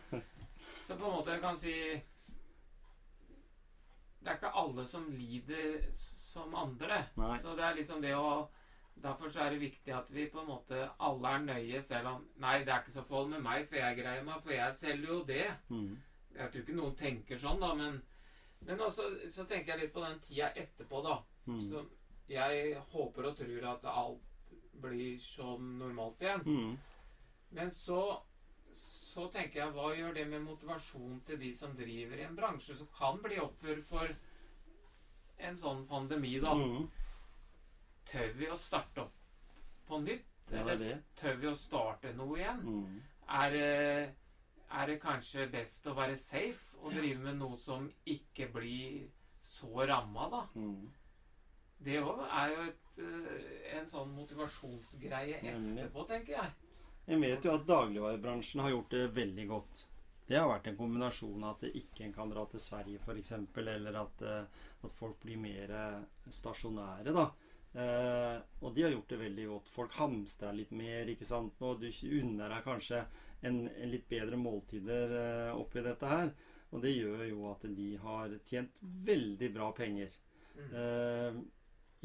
så 0.85 0.95
på 0.95 1.05
en 1.05 1.15
måte 1.15 1.33
jeg 1.33 1.41
kan 1.41 1.57
si 1.57 1.75
Det 4.19 4.27
er 4.27 4.39
ikke 4.39 4.55
alle 4.61 4.85
som 4.85 5.05
lider 5.11 5.85
som 5.95 6.55
andre. 6.55 7.05
Nei. 7.17 7.37
Så 7.41 7.55
det 7.55 7.65
er 7.65 7.77
liksom 7.81 8.01
det 8.03 8.15
å 8.15 8.31
Derfor 8.99 9.29
så 9.31 9.45
er 9.45 9.53
det 9.53 9.61
viktig 9.61 9.93
at 9.95 10.09
vi 10.11 10.25
på 10.27 10.41
en 10.41 10.49
måte 10.49 10.81
alle 10.99 11.29
er 11.31 11.43
nøye, 11.45 11.81
selv 11.81 12.07
om 12.09 12.25
Nei, 12.43 12.57
det 12.67 12.73
er 12.73 12.81
ikke 12.81 12.91
så 12.91 13.03
forhold 13.07 13.29
med 13.31 13.45
meg, 13.45 13.67
for 13.69 13.79
jeg 13.79 13.95
greier 13.95 14.25
meg, 14.27 14.41
for 14.43 14.51
jeg 14.51 14.73
selger 14.75 15.13
jo 15.13 15.19
det. 15.23 15.45
Mm. 15.69 15.93
Jeg 16.35 16.51
tror 16.51 16.65
ikke 16.65 16.75
noen 16.75 16.97
tenker 16.99 17.39
sånn, 17.39 17.61
da, 17.63 17.69
men 17.79 18.01
Men 18.59 18.81
også 18.83 19.05
så 19.31 19.45
tenker 19.47 19.71
jeg 19.71 19.85
litt 19.85 19.93
på 19.93 20.03
den 20.03 20.19
tida 20.19 20.49
etterpå, 20.51 20.99
da. 21.05 21.15
Mm. 21.47 21.61
Så 21.63 21.85
jeg 22.27 22.75
håper 22.91 23.29
og 23.29 23.37
tror 23.37 23.67
at 23.71 23.85
alt 23.87 24.51
blir 24.81 25.15
som 25.19 25.77
normalt 25.79 26.21
igjen. 26.21 26.43
Mm. 26.43 26.77
Men 27.55 27.71
så, 27.71 28.01
så 29.09 29.25
tenker 29.33 29.63
jeg, 29.63 29.73
hva 29.73 29.87
gjør 29.97 30.13
det 30.19 30.25
med 30.29 30.43
motivasjon 30.45 31.21
til 31.25 31.39
de 31.41 31.49
som 31.55 31.71
driver 31.77 32.19
i 32.21 32.25
en 32.27 32.35
bransje 32.37 32.75
som 32.77 32.89
kan 32.93 33.17
bli 33.23 33.39
oppført 33.41 33.85
for 33.89 34.11
en 35.47 35.57
sånn 35.57 35.85
pandemi, 35.89 36.35
da? 36.43 36.53
Mm. 36.53 36.85
Tør 38.09 38.33
vi 38.37 38.49
å 38.51 38.57
starte 38.59 39.01
opp 39.07 39.15
på 39.87 39.99
nytt? 40.03 40.25
Ja, 40.51 40.61
er 40.63 40.71
Eller 40.75 41.01
tør 41.17 41.35
vi 41.41 41.47
å 41.49 41.55
starte 41.57 42.13
noe 42.17 42.37
igjen? 42.37 42.61
Mm. 42.65 43.01
Er, 43.39 43.49
det- 43.51 44.15
er 44.71 44.85
det 44.87 44.99
kanskje 45.01 45.49
best 45.51 45.85
å 45.89 45.95
være 45.97 46.17
safe 46.17 46.77
og 46.83 46.93
drive 46.93 47.19
med 47.23 47.37
noe 47.37 47.57
som 47.57 47.91
ikke 48.05 48.51
blir 48.53 49.09
så 49.41 49.87
ramma, 49.89 50.29
da? 50.29 50.43
Mm. 50.55 50.89
Det 51.81 52.01
òg 52.03 52.25
er 52.27 52.49
jo 52.55 52.61
et, 52.67 52.97
eh, 52.97 53.77
en 53.79 53.85
sånn 53.87 54.09
motivasjonsgreie 54.13 55.39
etterpå, 55.41 56.07
tenker 56.07 56.33
jeg. 56.33 56.51
Jeg 57.09 57.21
vet 57.23 57.45
jo 57.45 57.53
at 57.55 57.65
dagligvarebransjen 57.65 58.61
har 58.61 58.75
gjort 58.75 58.91
det 58.93 59.05
veldig 59.15 59.45
godt. 59.49 59.85
Det 60.29 60.37
har 60.37 60.49
vært 60.51 60.67
en 60.69 60.77
kombinasjon 60.77 61.41
av 61.41 61.55
at 61.55 61.63
det 61.65 61.71
ikke 61.79 62.03
en 62.05 62.13
kan 62.13 62.29
dra 62.29 62.43
til 62.51 62.61
Sverige 62.61 62.99
f.eks., 63.01 63.31
eller 63.57 63.95
at, 63.97 64.21
eh, 64.21 64.67
at 64.85 64.93
folk 64.93 65.17
blir 65.23 65.39
mer 65.41 65.73
eh, 65.73 66.03
stasjonære, 66.29 67.15
da. 67.15 67.25
Eh, 67.73 68.37
og 68.61 68.75
de 68.75 68.85
har 68.85 68.93
gjort 68.93 69.09
det 69.09 69.19
veldig 69.23 69.47
godt. 69.55 69.73
Folk 69.73 69.97
hamstrer 69.97 70.53
litt 70.57 70.71
mer, 70.75 71.09
ikke 71.09 71.25
sant. 71.25 71.57
Nå 71.61 71.73
du 71.81 71.89
unner 71.89 72.53
deg 72.53 72.65
kanskje 72.65 73.03
en, 73.41 73.59
en 73.69 73.91
litt 73.91 74.07
bedre 74.09 74.37
måltider 74.37 75.17
eh, 75.17 75.51
oppi 75.57 75.81
dette 75.85 76.13
her. 76.13 76.33
Og 76.69 76.83
det 76.85 76.93
gjør 76.93 77.25
jo 77.25 77.45
at 77.49 77.65
de 77.73 77.91
har 78.03 78.33
tjent 78.45 78.81
veldig 79.09 79.49
bra 79.55 79.71
penger. 79.73 80.13
Mm. 80.59 80.73
Eh, 80.83 81.39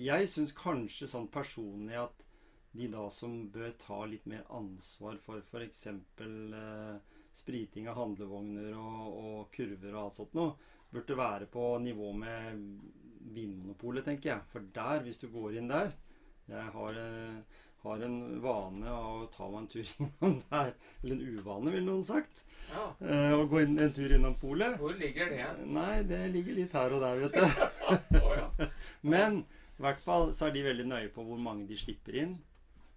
jeg 0.04 0.32
syns 0.32 0.56
kanskje 0.56 1.12
sånn 1.12 1.28
personlig 1.32 2.00
at 2.00 2.24
de 2.74 2.88
da 2.90 3.08
som 3.12 3.34
bør 3.54 3.74
ta 3.78 4.00
litt 4.10 4.24
mer 4.26 4.42
ansvar 4.50 5.18
for 5.22 5.42
f.eks. 5.46 5.86
Eh, 5.86 6.94
spriting 7.34 7.88
av 7.90 7.98
handlevogner 7.98 8.74
og, 8.78 9.18
og 9.18 9.52
kurver 9.54 9.94
og 9.94 10.00
alt 10.04 10.16
sånt 10.18 10.34
noe, 10.38 10.54
burde 10.94 11.18
være 11.18 11.46
på 11.50 11.66
nivå 11.82 12.12
med 12.18 12.64
Vinmonopolet, 13.34 14.04
tenker 14.06 14.34
jeg. 14.34 14.46
For 14.52 14.66
der, 14.74 15.02
hvis 15.06 15.22
du 15.22 15.28
går 15.32 15.58
inn 15.58 15.70
der 15.70 15.94
Jeg 16.50 16.66
har, 16.74 16.98
eh, 17.00 17.60
har 17.84 18.02
en 18.04 18.18
vane 18.44 18.90
av 18.90 19.22
å 19.22 19.28
ta 19.32 19.46
meg 19.48 19.62
en 19.62 19.68
tur 19.72 19.92
innom 20.04 20.36
der. 20.50 20.74
Eller 21.02 21.14
en 21.14 21.38
uvane, 21.38 21.72
ville 21.72 21.86
noen 21.88 22.04
sagt. 22.06 22.44
Ja. 22.70 22.88
Eh, 23.00 23.34
å 23.38 23.46
gå 23.50 23.62
inn, 23.64 23.78
en 23.80 23.94
tur 23.96 24.12
innom 24.12 24.34
polet. 24.40 24.76
Hvor 24.82 24.98
ligger 24.98 25.30
det? 25.32 25.46
Nei, 25.64 26.02
det 26.10 26.24
ligger 26.34 26.58
litt 26.58 26.74
her 26.76 26.94
og 26.98 27.06
der, 27.06 27.22
vet 27.22 27.38
du. 27.38 27.70
Ja. 28.34 28.50
Men 29.14 29.44
i 29.78 29.82
hvert 29.84 30.02
fall 30.02 30.32
så 30.34 30.48
er 30.48 30.54
de 30.54 30.66
veldig 30.66 30.86
nøye 30.90 31.10
på 31.14 31.24
hvor 31.26 31.38
mange 31.40 31.66
de 31.70 31.78
slipper 31.78 32.18
inn. 32.18 32.34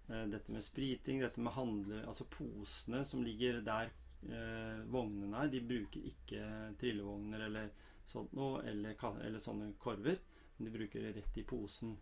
Eh, 0.08 0.24
Dette 0.32 0.52
med 0.52 0.64
spriting, 0.64 1.20
dette 1.20 1.40
med 1.40 1.52
handle... 1.52 2.02
Altså 2.08 2.24
posene 2.32 3.04
som 3.04 3.22
ligger 3.24 3.60
der 3.64 3.90
eh, 4.28 4.80
vognene 4.88 5.44
er, 5.44 5.52
de 5.52 5.60
bruker 5.64 6.08
ikke 6.10 6.44
trillevogner 6.80 7.44
eller 7.48 7.72
sånt 8.08 8.32
noe, 8.36 8.62
eller, 8.64 8.96
eller 9.26 9.42
sånne 9.42 9.74
korver. 9.80 10.20
Men 10.56 10.68
de 10.68 10.76
bruker 10.78 11.04
det 11.04 11.16
rett 11.18 11.40
i 11.40 11.44
posen. 11.46 11.96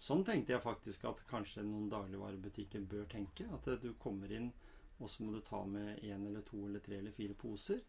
Sånn 0.00 0.22
tenkte 0.24 0.54
jeg 0.54 0.64
faktisk 0.64 1.04
at 1.10 1.24
kanskje 1.28 1.66
noen 1.66 1.90
dagligvarebutikker 1.92 2.86
bør 2.88 3.08
tenke. 3.10 3.48
At 3.52 3.66
eh, 3.68 3.80
du 3.82 3.92
kommer 3.98 4.30
inn, 4.32 4.52
og 5.00 5.10
så 5.10 5.24
må 5.24 5.34
du 5.34 5.42
ta 5.44 5.64
med 5.66 6.04
én 6.06 6.26
eller 6.28 6.46
to 6.46 6.62
eller 6.68 6.84
tre 6.84 7.00
eller 7.00 7.16
fire 7.16 7.34
poser. 7.34 7.82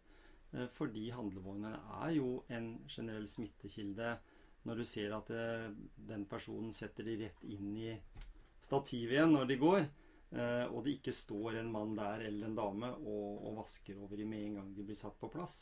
Eh, 0.55 0.65
Fordi 0.73 1.05
handlevognene 1.13 1.77
er 2.01 2.17
jo 2.17 2.41
en 2.49 2.73
generell 2.89 3.29
smittekilde 3.29 4.15
når 4.61 4.77
du 4.77 4.83
ser 4.85 5.13
at 5.15 5.29
den 6.05 6.27
personen 6.29 6.69
setter 6.69 7.07
de 7.07 7.15
rett 7.23 7.45
inn 7.49 7.71
i 7.81 7.95
stativet 8.61 9.17
igjen 9.17 9.35
når 9.35 9.49
de 9.49 9.57
går, 9.61 9.83
eh, 10.37 10.65
og 10.69 10.83
det 10.85 10.97
ikke 10.99 11.13
står 11.15 11.59
en 11.61 11.71
mann 11.73 11.95
der 11.97 12.25
eller 12.27 12.47
en 12.49 12.57
dame 12.57 12.91
og, 13.01 13.45
og 13.47 13.61
vasker 13.61 13.99
over 13.99 14.19
dem 14.19 14.29
med 14.33 14.45
en 14.47 14.59
gang 14.61 14.73
de 14.77 14.85
blir 14.89 14.99
satt 14.99 15.17
på 15.19 15.29
plass. 15.33 15.61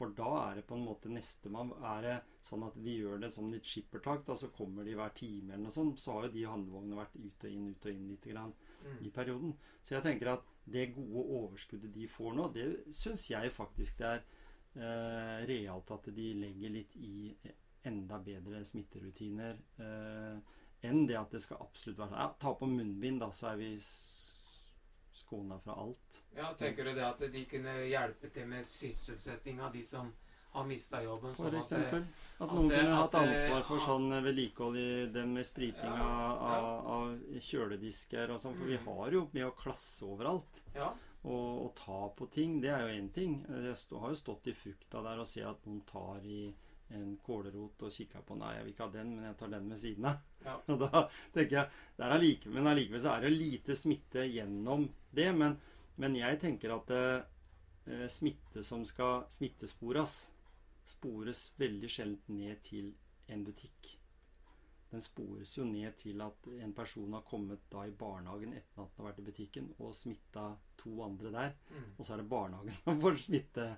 For 0.00 0.14
da 0.16 0.30
er 0.46 0.54
det 0.56 0.62
på 0.64 0.78
en 0.78 0.86
måte 0.86 1.10
nestemann 1.12 1.74
Er 1.84 2.04
det 2.06 2.12
sånn 2.40 2.62
at 2.64 2.76
de 2.80 2.94
gjør 3.02 3.18
det 3.20 3.28
sånn 3.34 3.50
litt 3.52 3.66
skippertak, 3.68 4.22
da, 4.24 4.32
så 4.32 4.48
kommer 4.48 4.86
de 4.88 4.94
hver 4.96 5.12
time 5.12 5.52
eller 5.52 5.66
noe 5.66 5.74
sånt, 5.74 6.00
så 6.00 6.14
har 6.14 6.28
jo 6.28 6.34
de 6.38 6.46
handlevognene 6.48 6.96
vært 7.02 7.18
ut 7.20 7.44
og 7.44 7.50
inn, 7.50 7.66
ut 7.74 7.84
og 7.84 7.92
inn 7.92 8.08
lite 8.14 8.32
grann 8.32 8.54
Mm. 8.80 8.94
i 9.04 9.10
perioden. 9.12 9.50
Så 9.84 9.92
jeg 9.92 10.02
tenker 10.06 10.30
at 10.32 10.44
det 10.64 10.94
gode 10.94 11.20
overskuddet 11.36 11.92
de 11.92 12.06
får 12.08 12.32
nå, 12.32 12.46
det 12.54 12.94
syns 12.96 13.26
jeg 13.28 13.50
faktisk 13.52 13.98
det 13.98 14.06
er 14.08 14.22
eh, 14.80 15.42
realt 15.50 15.90
at 15.92 16.08
de 16.16 16.28
legger 16.40 16.72
litt 16.72 16.94
i 16.96 17.34
enda 17.84 18.16
bedre 18.24 18.62
smitterutiner 18.64 19.58
eh, 19.84 20.38
enn 20.82 21.06
det 21.06 21.16
at 21.20 21.30
det 21.30 21.40
skal 21.44 21.60
absolutt 21.60 21.98
være 21.98 22.08
sånn 22.14 22.18
ja, 22.22 22.28
Ta 22.40 22.54
på 22.54 22.66
munnbind, 22.70 23.20
da, 23.20 23.30
så 23.30 23.50
er 23.52 23.56
vi 23.60 23.74
skåna 25.12 25.58
fra 25.60 25.74
alt. 25.82 26.22
Ja, 26.36 26.52
Tenker 26.58 26.84
du 26.84 26.94
det 26.94 27.04
at 27.06 27.20
de 27.32 27.44
kunne 27.50 27.74
hjelpe 27.90 28.30
til 28.32 28.46
med 28.48 28.66
sysselsetting 28.66 29.60
av 29.60 29.72
de 29.74 29.82
som 29.84 30.12
har 30.54 30.64
mista 30.66 31.02
jobben? 31.04 31.34
For 31.36 31.50
sånn 31.50 31.60
eksempel. 31.60 32.06
At 32.40 32.46
at 32.48 32.54
noen 32.56 32.70
at, 32.72 32.78
kunne 32.78 32.94
at 32.94 33.00
hatt 33.02 33.18
ansvar 33.20 33.66
for 33.68 33.84
sånn 33.84 34.08
vedlikehold 34.24 34.78
i 34.80 34.88
dem 35.12 35.34
med 35.36 35.46
spriting 35.46 35.92
Ja, 35.92 36.08
ja. 36.08 36.56
av, 36.56 36.88
av 36.96 37.42
kjøledisker 37.50 38.32
og 38.34 38.40
sånn. 38.42 38.56
For 38.58 38.64
vi 38.72 38.78
Mm. 38.80 38.86
har 38.88 39.12
jo 39.18 39.28
med 39.32 39.44
å 39.46 39.54
klasse 39.54 40.08
overalt. 40.08 40.62
Ja. 40.74 40.88
Og, 41.22 41.66
og 41.66 41.74
ta 41.76 42.08
på 42.16 42.30
ting, 42.32 42.60
det 42.62 42.70
er 42.72 42.86
jo 42.88 42.94
én 42.96 43.10
ting. 43.12 43.44
Jeg 43.46 43.76
har 44.00 44.08
jo 44.08 44.16
stått 44.16 44.46
i 44.48 44.54
fukta 44.56 45.02
der 45.04 45.20
og 45.20 45.26
ser 45.28 45.50
at 45.50 45.66
noen 45.66 45.82
tar 45.86 46.24
i 46.24 46.54
en 46.96 47.10
kålrot 47.24 47.84
og 47.86 47.92
kikker 47.94 48.24
på 48.26 48.36
Nei, 48.40 48.54
jeg 48.56 48.64
vil 48.64 48.72
ikke 48.74 48.86
ha 48.86 48.94
den, 48.94 49.12
men 49.16 49.28
jeg 49.28 49.36
tar 49.40 49.52
den 49.52 49.68
ved 49.70 49.80
siden 49.80 50.08
av. 50.10 50.24
Ja. 50.44 50.56
Og 50.72 50.80
da 50.82 51.04
tenker 51.34 51.56
jeg 51.58 51.68
det 51.96 52.06
er 52.06 52.16
allike, 52.16 52.54
Men 52.54 52.70
allikevel 52.70 53.04
så 53.04 53.14
er 53.14 53.26
det 53.26 53.34
lite 53.34 53.76
smitte 53.78 54.26
gjennom 54.26 54.88
det. 55.14 55.28
Men, 55.36 55.56
men 56.02 56.18
jeg 56.18 56.40
tenker 56.42 56.74
at 56.76 56.92
eh, 56.96 58.08
smitte 58.10 58.64
som 58.66 58.84
skal 58.88 59.24
smittespores, 59.30 60.18
spores 60.90 61.50
veldig 61.60 61.90
sjelden 61.92 62.40
ned 62.40 62.62
til 62.66 62.92
en 63.30 63.46
butikk. 63.46 63.94
Den 64.90 65.02
spores 65.04 65.52
jo 65.54 65.64
ned 65.68 65.94
til 66.00 66.18
at 66.24 66.48
en 66.64 66.72
person 66.74 67.12
har 67.14 67.22
kommet 67.22 67.68
da 67.70 67.84
i 67.86 67.94
barnehagen 67.94 68.56
etter 68.58 68.82
at 68.82 68.90
den 68.90 69.04
har 69.04 69.12
vært 69.12 69.20
i 69.22 69.26
butikken, 69.28 69.68
og 69.78 69.94
smitta 69.94 70.48
to 70.80 70.96
andre 71.04 71.30
der. 71.30 71.52
Mm. 71.70 71.84
Og 71.96 72.02
så 72.02 72.14
er 72.14 72.22
det 72.22 72.30
barnehagen 72.32 72.74
som 72.80 72.98
får 73.02 73.20
smitte 73.28 73.68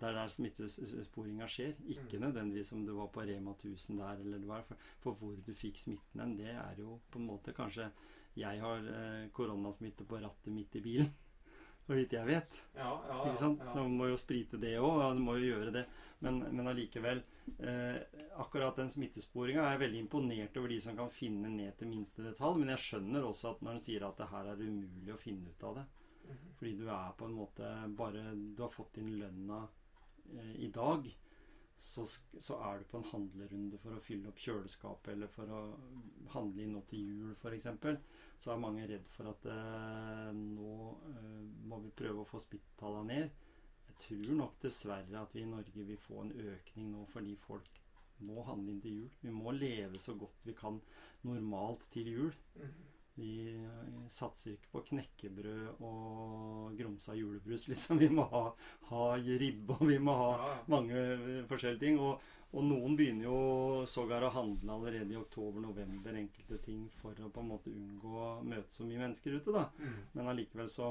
der 0.00 0.12
der 0.16 0.28
smittesporinga 0.32 1.46
skjer. 1.48 1.74
Ikke 1.88 2.18
Mm. 2.18 2.22
nødvendigvis 2.26 2.72
om 2.72 2.84
du 2.86 2.92
var 2.96 3.08
på 3.08 3.20
Rema 3.26 3.52
1000 3.54 3.98
der, 3.98 4.20
eller 4.20 4.38
hva. 4.46 4.62
for, 4.64 4.76
for 5.00 5.12
hvor 5.14 5.36
du 5.46 5.52
fikk 5.54 5.78
smitten 5.78 6.20
hen. 6.20 6.36
Det 6.36 6.48
er 6.54 6.74
jo 6.78 7.00
på 7.10 7.18
en 7.18 7.26
måte 7.26 7.52
kanskje 7.56 7.90
Jeg 8.36 8.60
har 8.60 8.78
eh, 8.78 9.28
koronasmitte 9.34 10.04
på 10.06 10.16
rattet 10.22 10.52
mitt 10.54 10.74
i 10.76 10.80
bilen. 10.80 11.08
Så 11.86 11.94
vidt 11.96 12.12
jeg 12.12 12.26
vet. 12.26 12.58
Ja, 12.76 12.90
ja, 13.08 13.24
Ikke 13.26 13.36
sant? 13.40 13.58
ja. 13.58 13.72
Så 13.72 13.82
man 13.82 13.96
må 13.98 14.06
jo 14.08 14.16
sprite 14.16 14.56
det 14.60 14.76
òg. 14.78 15.00
Ja, 15.00 15.08
du 15.14 15.18
må 15.20 15.34
jo 15.40 15.48
gjøre 15.56 15.72
det. 15.72 15.86
Men, 16.20 16.38
men 16.54 16.68
allikevel 16.68 17.22
eh, 17.58 17.96
Akkurat 18.38 18.76
den 18.76 18.88
smittesporinga 18.92 19.64
er 19.64 19.72
jeg 19.74 19.80
veldig 19.80 19.98
imponert 20.04 20.56
over 20.60 20.68
de 20.68 20.78
som 20.80 20.94
kan 20.96 21.10
finne 21.10 21.48
ned 21.50 21.76
til 21.80 21.88
minste 21.90 22.22
detalj. 22.22 22.58
Men 22.60 22.68
jeg 22.76 22.78
skjønner 22.84 23.26
også 23.26 23.50
at 23.56 23.62
når 23.66 23.72
en 23.72 23.80
sier 23.80 24.06
at 24.06 24.16
det 24.22 24.28
her 24.30 24.52
er 24.52 24.62
umulig 24.62 25.12
å 25.16 25.18
finne 25.18 25.50
ut 25.50 25.64
av 25.64 25.74
det. 25.80 25.86
Mhm. 26.30 26.48
Fordi 26.60 26.72
du 26.78 26.86
er 26.88 27.12
på 27.18 27.24
en 27.26 27.34
måte 27.34 27.74
bare 27.98 28.22
Du 28.54 28.62
har 28.62 28.70
fått 28.70 28.98
inn 29.02 29.18
lønna 29.18 29.64
eh, 29.64 29.79
i 30.56 30.70
dag. 30.74 31.10
Så, 31.80 32.04
så 32.38 32.58
er 32.60 32.78
du 32.78 32.88
på 32.90 32.98
en 32.98 33.06
handlerunde 33.08 33.78
for 33.80 33.96
å 33.96 34.02
fylle 34.04 34.28
opp 34.28 34.40
kjøleskapet 34.42 35.14
eller 35.14 35.30
for 35.32 35.48
å 35.48 35.60
handle 36.34 36.66
inn 36.66 36.74
nå 36.76 36.82
til 36.90 37.06
jul 37.08 37.30
f.eks. 37.38 37.70
Så 38.36 38.52
er 38.52 38.60
mange 38.60 38.84
redd 38.88 39.06
for 39.14 39.30
at 39.30 39.46
eh, 39.48 40.26
nå 40.36 40.74
eh, 41.14 41.38
må 41.70 41.80
vi 41.80 41.94
prøve 41.96 42.20
å 42.20 42.28
få 42.28 42.42
smittallene 42.44 43.08
ned. 43.08 43.48
Jeg 43.88 43.96
tror 44.04 44.36
nok 44.42 44.60
dessverre 44.60 45.22
at 45.24 45.32
vi 45.36 45.46
i 45.46 45.48
Norge 45.48 45.86
vil 45.88 46.04
få 46.04 46.20
en 46.26 46.34
økning 46.52 46.92
nå 46.92 47.06
fordi 47.14 47.32
folk 47.46 47.80
må 48.28 48.44
handle 48.44 48.74
inn 48.74 48.84
til 48.84 49.00
jul. 49.00 49.10
Vi 49.24 49.32
må 49.32 49.56
leve 49.56 50.00
så 50.04 50.12
godt 50.20 50.44
vi 50.44 50.56
kan 50.60 50.82
normalt 51.24 51.88
til 51.96 52.12
jul. 52.12 52.32
Mhm. 52.60 52.89
Vi 53.14 53.30
eh, 53.52 54.06
satser 54.08 54.54
ikke 54.54 54.70
på 54.76 54.82
knekkebrød 54.90 55.80
og 55.84 56.76
grumsa 56.78 57.14
julebrus, 57.18 57.66
liksom. 57.72 57.98
Vi 58.00 58.08
må 58.08 58.24
ha, 58.32 58.44
ha 58.90 59.06
ribbe, 59.20 59.76
og 59.80 59.88
vi 59.90 59.98
må 59.98 60.14
ha 60.16 60.30
Ja, 60.38 60.52
mange 60.72 60.94
eh, 61.16 61.40
forskjellige 61.50 61.82
ting. 61.84 61.98
Og, 62.00 62.22
og 62.50 62.64
noen 62.66 62.96
begynner 62.98 63.28
jo 63.28 63.84
sågar 63.90 64.24
å 64.26 64.32
handle 64.34 64.72
allerede 64.74 65.14
i 65.14 65.20
oktober-november 65.20 66.16
enkelte 66.18 66.58
ting 66.64 66.88
for 67.00 67.14
å 67.22 67.28
på 67.30 67.44
en 67.44 67.50
måte 67.52 67.70
unngå 67.74 68.14
å 68.18 68.30
møte 68.42 68.74
så 68.74 68.86
mye 68.88 69.02
mennesker 69.04 69.36
ute, 69.38 69.54
da. 69.54 69.68
Mm. 69.78 70.00
Men 70.16 70.32
allikevel 70.32 70.70
så 70.72 70.90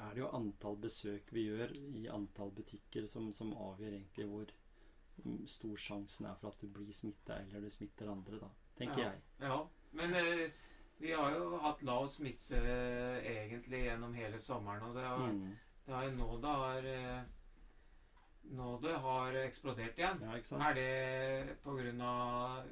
er 0.00 0.14
det 0.14 0.22
jo 0.22 0.30
antall 0.36 0.76
besøk 0.80 1.28
vi 1.34 1.42
gjør 1.48 1.74
i 1.76 2.06
antall 2.08 2.52
butikker 2.56 3.04
som, 3.10 3.26
som 3.36 3.50
avgjør 3.52 3.96
egentlig 3.98 4.28
hvor 4.30 4.52
mm, 5.26 5.42
stor 5.50 5.76
sjansen 5.88 6.28
er 6.30 6.38
for 6.40 6.52
at 6.54 6.62
du 6.62 6.70
blir 6.72 6.94
smitta 6.96 7.36
eller 7.42 7.66
du 7.66 7.70
smitter 7.74 8.08
andre, 8.12 8.38
da. 8.40 8.48
Tenker 8.78 9.02
Ja. 9.02 9.10
jeg. 9.10 9.24
Ja, 9.42 9.58
men 9.98 10.14
eh, 10.16 10.46
vi 11.00 11.12
har 11.16 11.30
jo 11.34 11.58
hatt 11.62 11.82
lav 11.82 12.06
smitte 12.12 12.56
eh, 12.60 13.24
egentlig 13.32 13.84
gjennom 13.86 14.14
hele 14.14 14.38
sommeren. 14.44 14.82
Og 14.90 14.94
det 14.96 15.04
har, 15.06 15.18
Mm. 15.18 15.56
det 15.86 15.94
har 15.94 16.10
nå 16.10 16.40
det 16.40 16.54
har 16.62 16.84
eh, 16.94 17.22
Nå 18.50 18.80
det 18.82 18.94
har 18.98 19.32
eksplodert 19.44 19.98
igjen. 20.00 20.20
Ja, 20.24 20.32
ikke 20.34 20.48
sant? 20.48 20.62
Er 20.64 20.74
det 20.74 21.56
pga. 21.62 22.64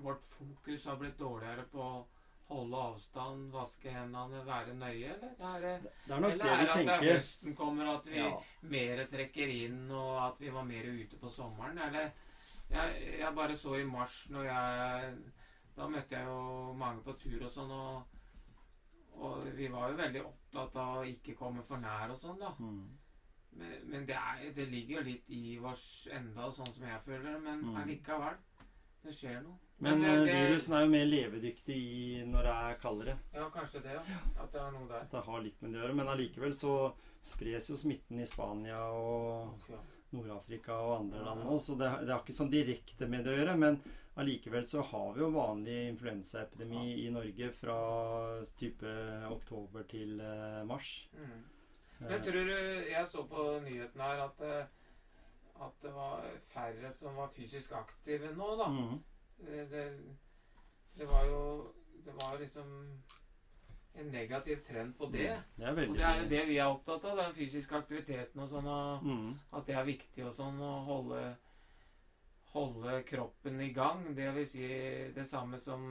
vårt 0.00 0.22
fokus 0.24 0.84
har 0.86 0.96
blitt 0.96 1.18
dårligere 1.18 1.64
på 1.70 2.06
holde 2.48 2.76
avstand, 2.76 3.50
vaske 3.52 3.90
hendene, 3.92 4.40
være 4.46 4.74
nøye, 4.74 5.12
eller? 5.12 5.34
Er 5.38 5.60
det, 5.60 5.90
Det 6.06 6.14
er 6.16 6.20
nok 6.20 6.30
eller 6.32 6.44
det 6.44 6.50
er 6.50 6.72
tenker. 6.72 6.84
det 6.84 6.94
at 6.96 7.00
det 7.02 7.10
at 7.10 7.16
høsten 7.16 7.54
kommer, 7.56 7.86
at 7.94 8.06
vi 8.06 8.16
Ja. 8.16 8.40
mer 8.62 9.04
trekker 9.06 9.48
inn, 9.48 9.90
og 9.90 10.32
at 10.32 10.40
vi 10.40 10.48
var 10.50 10.62
mer 10.64 10.82
ute 10.82 11.16
på 11.20 11.30
sommeren? 11.30 11.78
Eller 11.78 12.10
jeg, 12.70 13.18
jeg 13.20 13.34
bare 13.34 13.56
så 13.56 13.74
i 13.80 13.84
mars 13.84 14.26
når 14.30 14.44
jeg 14.44 15.14
Da 15.80 15.86
møtte 15.88 16.12
jeg 16.18 16.26
jo 16.28 16.72
mange 16.76 17.00
på 17.06 17.14
tur 17.22 17.44
og 17.46 17.50
sånn, 17.54 17.70
og, 17.72 18.18
og 19.16 19.46
vi 19.56 19.68
var 19.72 19.90
jo 19.92 19.96
veldig 20.00 20.22
opptatt 20.28 20.76
av 20.82 20.98
å 21.00 21.06
ikke 21.08 21.34
komme 21.38 21.62
for 21.64 21.80
nær 21.80 22.12
og 22.12 22.18
sånn, 22.20 22.36
da. 22.42 22.50
Mm. 22.60 22.82
Men, 23.60 23.72
men 23.90 24.04
det, 24.06 24.14
er, 24.18 24.42
det 24.54 24.66
ligger 24.70 25.00
jo 25.00 25.06
litt 25.08 25.32
i 25.34 25.56
oss 25.72 25.84
enda, 26.14 26.50
sånn 26.54 26.68
som 26.74 26.84
jeg 26.86 27.00
føler 27.06 27.32
det. 27.32 27.40
Men 27.48 27.64
Mm. 27.64 27.76
allikevel. 27.82 28.36
Det 29.02 29.14
skjer 29.16 29.38
noe. 29.42 29.56
Men 29.80 30.02
det- 30.04 30.10
eh, 30.12 30.24
det- 30.26 30.34
virusen 30.50 30.74
er 30.76 30.82
jo 30.84 30.90
mer 30.92 31.06
levedyktig 31.08 31.76
i 31.76 32.24
når 32.28 32.42
det 32.44 32.52
er 32.54 32.74
kaldere. 32.82 33.14
Ja, 33.34 33.48
kanskje 33.50 33.82
det, 33.82 33.94
ja. 33.96 34.02
At 34.42 34.52
det 34.52 34.60
er 34.60 34.70
noe 34.76 34.86
der. 34.88 35.06
Det 35.10 35.24
har 35.24 35.40
litt 35.40 35.62
med 35.62 35.72
det 35.72 35.80
å 35.80 35.86
gjøre. 35.86 35.94
Men 35.96 36.06
allikevel 36.12 36.52
så 36.52 36.74
spres 37.22 37.70
jo 37.72 37.76
smitten 37.80 38.20
i 38.20 38.26
Spania 38.28 38.82
og. 38.92 39.56
Nord-Afrika 40.12 40.74
og 40.74 41.00
andre 41.04 41.20
land 41.24 41.44
nå, 41.46 41.54
så 41.62 41.76
det, 41.78 41.88
det 42.04 42.10
har 42.10 42.20
ikke 42.24 42.34
sånn 42.34 42.50
direkte 42.50 43.06
med 43.08 43.22
det 43.24 43.30
å 43.30 43.38
gjøre. 43.38 43.56
Men 43.56 43.76
allikevel 44.14 44.66
så 44.66 44.82
har 44.82 45.12
vi 45.14 45.22
jo 45.22 45.30
vanlig 45.34 45.76
influensaepidemi 45.88 47.06
i 47.06 47.10
Norge 47.10 47.52
fra 47.52 47.78
type 48.58 48.94
oktober 49.30 49.86
til 49.90 50.20
eh, 50.20 50.60
mars. 50.66 51.08
Mm. 51.14 51.44
Eh, 52.00 52.08
Men 52.08 52.22
tror 52.22 52.44
du 52.50 52.56
Jeg 52.90 53.06
så 53.06 53.24
på 53.26 53.46
nyheten 53.64 54.00
her 54.00 54.24
at, 54.24 54.40
eh, 54.40 54.66
at 55.60 55.82
det 55.82 55.94
var 55.94 56.26
færre 56.52 56.92
som 56.94 57.16
var 57.16 57.30
fysisk 57.36 57.72
aktive 57.72 58.34
nå, 58.36 58.56
da. 58.56 58.68
mm. 58.68 58.98
Det, 59.40 59.70
det, 59.70 59.86
det 60.98 61.08
var 61.08 61.24
jo 61.24 61.72
Det 62.04 62.12
var 62.14 62.38
liksom 62.40 62.68
en 63.94 64.06
negativ 64.06 64.56
trend 64.56 64.94
på 64.94 65.04
det. 65.12 65.42
Det 65.56 65.66
er 65.66 65.88
Og 65.88 65.94
det 65.98 66.04
er 66.06 66.22
jo 66.22 66.28
det 66.28 66.46
vi 66.48 66.56
er 66.56 66.64
opptatt 66.64 67.04
av, 67.04 67.16
den 67.18 67.34
fysiske 67.34 67.76
aktiviteten 67.76 68.40
og 68.40 68.48
sånn. 68.48 68.66
Og 68.66 69.02
mm. 69.04 69.32
at 69.58 69.66
det 69.66 69.74
er 69.76 69.88
viktig 69.88 70.24
og 70.26 70.34
sånn 70.34 70.60
å 70.62 70.70
holde 70.86 71.22
Holde 72.52 73.02
kroppen 73.06 73.60
i 73.60 73.72
gang. 73.72 74.08
Det 74.16 74.30
vil 74.34 74.46
si 74.48 74.68
det 75.14 75.26
samme 75.28 75.60
som 75.62 75.82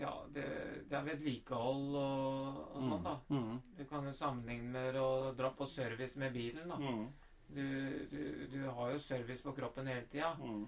Ja, 0.00 0.26
det, 0.34 0.44
det 0.90 0.96
er 0.98 1.04
vedlikehold 1.06 1.94
og, 1.94 2.62
og 2.74 2.86
sånn, 2.88 3.04
da. 3.04 3.12
Mm. 3.30 3.58
Du 3.78 3.82
kan 3.86 4.08
jo 4.08 4.14
sammenligne 4.18 4.72
med 4.74 4.96
å 4.98 5.30
dra 5.38 5.52
på 5.54 5.68
service 5.70 6.18
med 6.18 6.34
bilen, 6.34 6.72
da. 6.72 6.78
Mm. 6.80 7.04
Du, 7.52 7.66
du, 8.10 8.22
du 8.50 8.58
har 8.66 8.90
jo 8.90 8.98
service 8.98 9.44
på 9.44 9.52
kroppen 9.54 9.86
hele 9.86 10.08
tida. 10.10 10.32
Mm. 10.40 10.64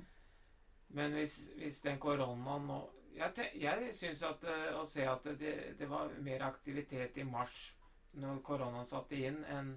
Men 0.95 1.17
hvis, 1.19 1.41
hvis 1.59 1.81
den 1.83 1.99
koronaen 1.99 2.69
nå 2.69 2.83
Jeg, 3.15 3.51
jeg 3.63 3.91
syns 3.95 4.23
at 4.27 4.43
eh, 4.51 4.71
å 4.75 4.87
se 4.91 5.05
at 5.07 5.27
det, 5.39 5.55
det 5.79 5.87
var 5.91 6.11
mer 6.23 6.43
aktivitet 6.49 7.19
i 7.23 7.27
mars 7.27 7.75
når 8.19 8.41
koronaen 8.47 8.87
satte 8.87 9.19
inn, 9.19 9.39
enn 9.51 9.77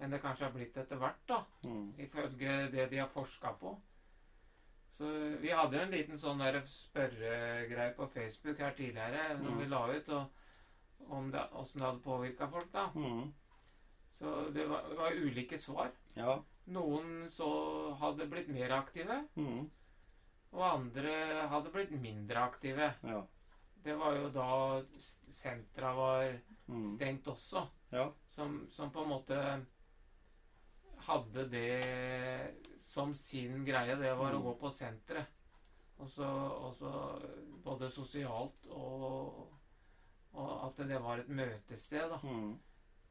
enn 0.00 0.10
det 0.10 0.20
kanskje 0.22 0.44
har 0.44 0.52
blitt 0.52 0.76
etter 0.76 0.96
hvert, 0.96 1.20
da. 1.28 1.44
Mm. 1.66 1.94
Ifølge 1.98 2.70
det 2.72 2.90
de 2.90 2.98
har 2.98 3.08
forska 3.08 3.52
på. 3.60 3.76
Så 4.94 5.06
vi 5.40 5.50
hadde 5.50 5.76
jo 5.76 5.82
en 5.82 5.90
liten 5.90 6.18
sånn 6.18 6.42
spørregreie 6.70 7.94
på 7.96 8.06
Facebook 8.08 8.58
her 8.58 8.70
tidligere 8.76 9.36
som 9.38 9.46
Mm. 9.54 9.58
vi 9.58 9.66
la 9.66 9.86
ut, 9.92 10.08
og 10.08 11.10
om 11.10 11.30
det, 11.30 11.48
åssen 11.52 11.78
det 11.80 11.86
hadde 11.86 12.02
påvirka 12.02 12.46
folk, 12.50 12.72
da. 12.72 12.90
Mm. 12.94 13.32
Så 14.10 14.50
det 14.54 14.66
var, 14.68 14.82
det 14.88 14.96
var 14.96 15.10
ulike 15.12 15.58
svar. 15.58 15.90
Ja. 16.16 16.42
Noen 16.66 17.28
så 17.28 17.94
hadde 17.98 18.26
blitt 18.30 18.48
mer 18.48 18.70
aktive, 18.70 19.26
Mm. 19.36 19.70
og 20.52 20.62
andre 20.62 21.48
hadde 21.48 21.72
blitt 21.72 21.90
mindre 21.90 22.36
aktive. 22.36 22.94
Ja. 23.02 23.26
Det 23.84 23.96
var 23.98 24.14
jo 24.14 24.28
da 24.30 24.82
sentra 25.28 25.94
var 25.94 26.40
Mm. 26.68 26.88
stengt 26.96 27.24
også, 27.26 27.68
Ja. 27.92 28.10
som, 28.30 28.66
som 28.70 28.90
på 28.90 29.02
en 29.02 29.08
måte 29.08 29.66
hadde 31.06 31.48
det 31.50 32.54
som 32.84 33.14
sin 33.14 33.64
greie. 33.66 33.96
Det 33.96 34.14
var 34.16 34.32
å 34.34 34.38
Mm. 34.40 34.44
gå 34.44 34.54
på 34.60 34.70
senteret. 34.72 35.26
Og 35.98 36.08
så, 36.10 36.26
både 37.64 37.88
sosialt 37.90 38.66
og, 38.70 39.48
og 40.34 40.64
at 40.66 40.88
det 40.88 40.98
var 41.02 41.18
et 41.22 41.28
møtested. 41.28 42.08
da. 42.10 42.18
Mm. 42.22 42.56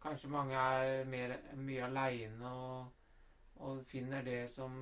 Kanskje 0.04 0.30
mange 0.30 0.54
er 0.60 1.06
mer, 1.08 1.38
mye 1.56 1.86
aleine 1.88 2.50
og, 2.52 2.92
og 3.64 3.86
finner 3.88 4.22
det 4.26 4.50
som 4.52 4.74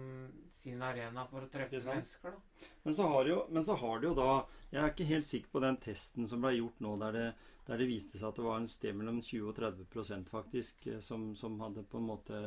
sin 0.64 0.82
arena 0.82 1.28
for 1.30 1.42
å 1.46 1.50
treffe 1.52 1.78
mennesker. 1.86 2.32
da. 2.32 2.68
Men 2.84 2.94
så 2.98 3.08
har 3.08 3.26
jo, 3.30 3.46
men 3.50 3.64
så 3.64 3.76
har 3.78 4.00
det 4.00 4.08
jo 4.10 4.16
da 4.18 4.46
Jeg 4.72 4.82
er 4.84 4.90
ikke 4.94 5.06
helt 5.10 5.26
sikker 5.28 5.50
på 5.52 5.60
den 5.62 5.78
testen 5.78 6.28
som 6.28 6.42
ble 6.42 6.54
gjort 6.56 6.80
nå, 6.80 6.98
der 7.00 7.12
det, 7.12 7.36
der 7.68 7.78
det 7.78 7.88
viste 7.90 8.18
seg 8.18 8.32
at 8.32 8.40
det 8.40 8.46
var 8.46 8.60
en 8.60 8.70
sted 8.70 8.96
mellom 8.98 9.20
20 9.22 9.50
og 9.52 9.56
30 9.58 10.30
faktisk 10.30 10.88
eh, 10.88 11.00
som, 11.00 11.32
som 11.38 11.60
hadde 11.62 11.86
på 11.88 12.02
en 12.02 12.10
måte 12.10 12.44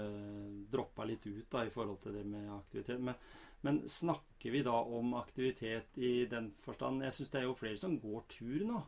droppa 0.73 1.07
litt 1.09 1.27
ut 1.27 1.47
da 1.51 1.65
i 1.65 1.73
forhold 1.73 2.01
til 2.03 2.19
det 2.19 2.25
med 2.27 2.51
aktivitet. 2.55 3.01
Men, 3.01 3.15
men 3.63 3.83
snakker 3.89 4.51
vi 4.51 4.65
da 4.67 4.75
om 4.75 5.15
aktivitet 5.19 5.99
i 5.99 6.27
den 6.31 6.51
forstand 6.65 7.07
Jeg 7.07 7.17
syns 7.17 7.31
det 7.33 7.41
er 7.41 7.47
jo 7.49 7.59
flere 7.59 7.81
som 7.81 7.99
går 8.01 8.27
tur 8.29 8.67
nå. 8.69 8.83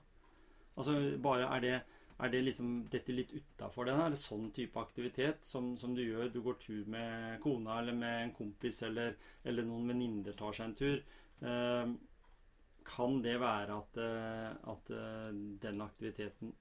Altså 0.76 0.98
bare 1.22 1.46
er 1.56 1.62
det 1.64 1.76
er 2.16 2.32
det 2.32 2.42
liksom 2.46 2.68
dette 2.88 3.12
litt 3.12 3.32
utafor 3.36 3.88
den? 3.88 4.00
Er 4.00 4.12
det 4.12 4.18
sånn 4.20 4.48
type 4.56 4.80
aktivitet 4.80 5.44
som, 5.44 5.74
som 5.76 5.92
du 5.94 6.00
gjør? 6.00 6.30
Du 6.32 6.40
går 6.44 6.56
tur 6.62 6.86
med 6.88 7.36
kona 7.44 7.80
eller 7.82 7.96
med 7.96 8.22
en 8.22 8.32
kompis 8.38 8.80
eller, 8.88 9.18
eller 9.44 9.66
noen 9.68 9.92
venninner 9.92 10.36
tar 10.38 10.56
seg 10.56 10.70
en 10.70 10.76
tur. 10.78 11.02
Eh, 11.44 11.92
kan 12.86 13.18
det 13.24 13.34
være 13.40 13.76
at, 13.80 13.98
eh, 13.98 14.70
at 14.72 14.90
eh, 14.94 15.32
den 15.62 15.80
aktiviteten 15.84 16.54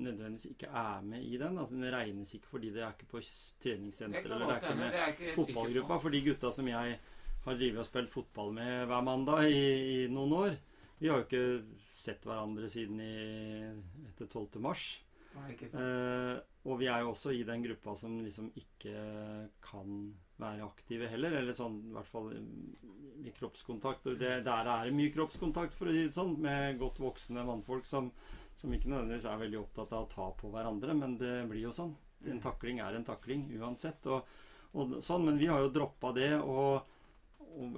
nødvendigvis 0.00 0.46
ikke 0.54 0.66
er 0.72 1.00
med 1.04 1.22
i 1.26 1.36
den? 1.36 1.58
Altså 1.58 1.74
Den 1.76 1.92
regnes 1.92 2.34
ikke 2.34 2.46
fordi 2.54 2.70
det 2.72 2.82
er 2.82 2.92
ikke 2.94 3.08
på 3.10 3.20
s- 3.22 3.56
Det 3.58 3.66
treningssenter 3.70 4.22
kan 4.22 4.32
eller 4.32 4.46
det 4.46 4.56
er 4.56 4.60
ikke 4.62 4.78
med 4.78 4.94
er 4.94 5.12
ikke 5.14 5.34
fotballgruppa. 5.36 5.98
For 6.00 6.08
de 6.14 6.22
gutta 6.24 6.50
som 6.50 6.68
jeg 6.68 6.98
har 7.44 7.54
drevet 7.56 7.78
og 7.82 7.86
spilt 7.88 8.10
fotball 8.12 8.52
med 8.52 8.86
hver 8.86 9.02
mandag 9.04 9.50
i, 9.50 10.04
i 10.04 10.08
noen 10.12 10.32
år, 10.32 10.56
vi 11.00 11.08
har 11.08 11.20
jo 11.20 11.24
ikke 11.26 11.64
sett 11.96 12.24
hverandre 12.24 12.68
siden 12.68 13.00
i, 13.00 14.08
etter 14.08 14.26
12. 14.28 14.60
mars. 14.60 15.00
Nei? 15.34 15.52
Eh, 15.80 16.38
og 16.66 16.78
vi 16.80 16.88
er 16.90 17.00
jo 17.04 17.10
også 17.14 17.32
i 17.32 17.42
den 17.48 17.62
gruppa 17.64 17.94
som 17.96 18.18
liksom 18.24 18.50
ikke 18.56 19.48
kan 19.64 20.14
være 20.40 20.66
aktive 20.66 21.08
heller. 21.12 21.38
Eller 21.40 21.56
sånn 21.56 21.78
i 21.90 21.94
hvert 21.94 22.10
fall 22.10 22.28
mm, 22.34 23.24
i 23.28 23.32
kroppskontakt. 23.36 24.10
Og 24.10 24.20
det, 24.20 24.34
der 24.46 24.70
er 24.74 24.88
det 24.88 24.96
mye 24.96 25.14
kroppskontakt, 25.14 25.76
for 25.76 25.90
å 25.90 25.94
si 25.94 26.06
det 26.06 26.16
sånn, 26.16 26.36
med 26.42 26.78
godt 26.80 27.00
voksne 27.02 27.46
mannfolk 27.46 27.88
som, 27.88 28.10
som 28.58 28.72
ikke 28.74 28.92
nødvendigvis 28.92 29.28
er 29.30 29.42
veldig 29.42 29.60
opptatt 29.62 29.96
av 29.96 30.06
å 30.06 30.12
ta 30.14 30.30
på 30.40 30.52
hverandre, 30.52 30.96
men 30.96 31.18
det 31.20 31.34
blir 31.50 31.68
jo 31.68 31.74
sånn. 31.74 31.92
En 32.28 32.40
takling 32.42 32.82
er 32.84 32.96
en 32.96 33.06
takling 33.06 33.46
uansett. 33.60 34.04
Og, 34.12 34.26
og 34.76 34.98
sånn, 35.04 35.28
men 35.28 35.40
vi 35.40 35.48
har 35.52 35.62
jo 35.64 35.74
droppa 35.74 36.12
det. 36.16 36.34
og 36.40 36.98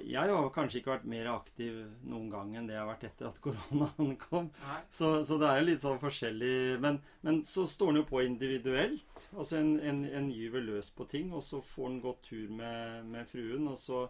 jeg 0.05 0.29
har 0.29 0.49
kanskje 0.55 0.81
ikke 0.81 0.93
vært 0.93 1.07
mer 1.09 1.29
aktiv 1.33 1.79
noen 2.09 2.29
gang 2.33 2.51
enn 2.57 2.67
det 2.69 2.75
jeg 2.77 2.83
har 2.83 2.91
vært 2.91 3.07
etter 3.09 3.29
at 3.31 3.41
koronaen 3.45 4.17
kom. 4.21 4.51
Så, 4.93 5.15
så 5.27 5.39
det 5.41 5.49
er 5.49 5.61
jo 5.61 5.69
litt 5.69 5.83
sånn 5.85 6.03
forskjellig 6.03 6.81
men, 6.83 7.01
men 7.27 7.41
så 7.49 7.65
står 7.71 7.93
han 7.93 8.01
jo 8.03 8.09
på 8.11 8.23
individuelt. 8.27 9.29
Altså 9.33 9.59
en, 9.61 9.75
en, 9.81 10.05
en 10.09 10.29
gyver 10.33 10.67
løs 10.67 10.93
på 10.95 11.07
ting, 11.11 11.33
og 11.35 11.45
så 11.47 11.63
får 11.65 11.89
en 11.89 12.03
gått 12.05 12.23
tur 12.29 12.53
med, 12.53 13.09
med 13.13 13.29
fruen, 13.31 13.71
og 13.73 13.79
så, 13.81 14.05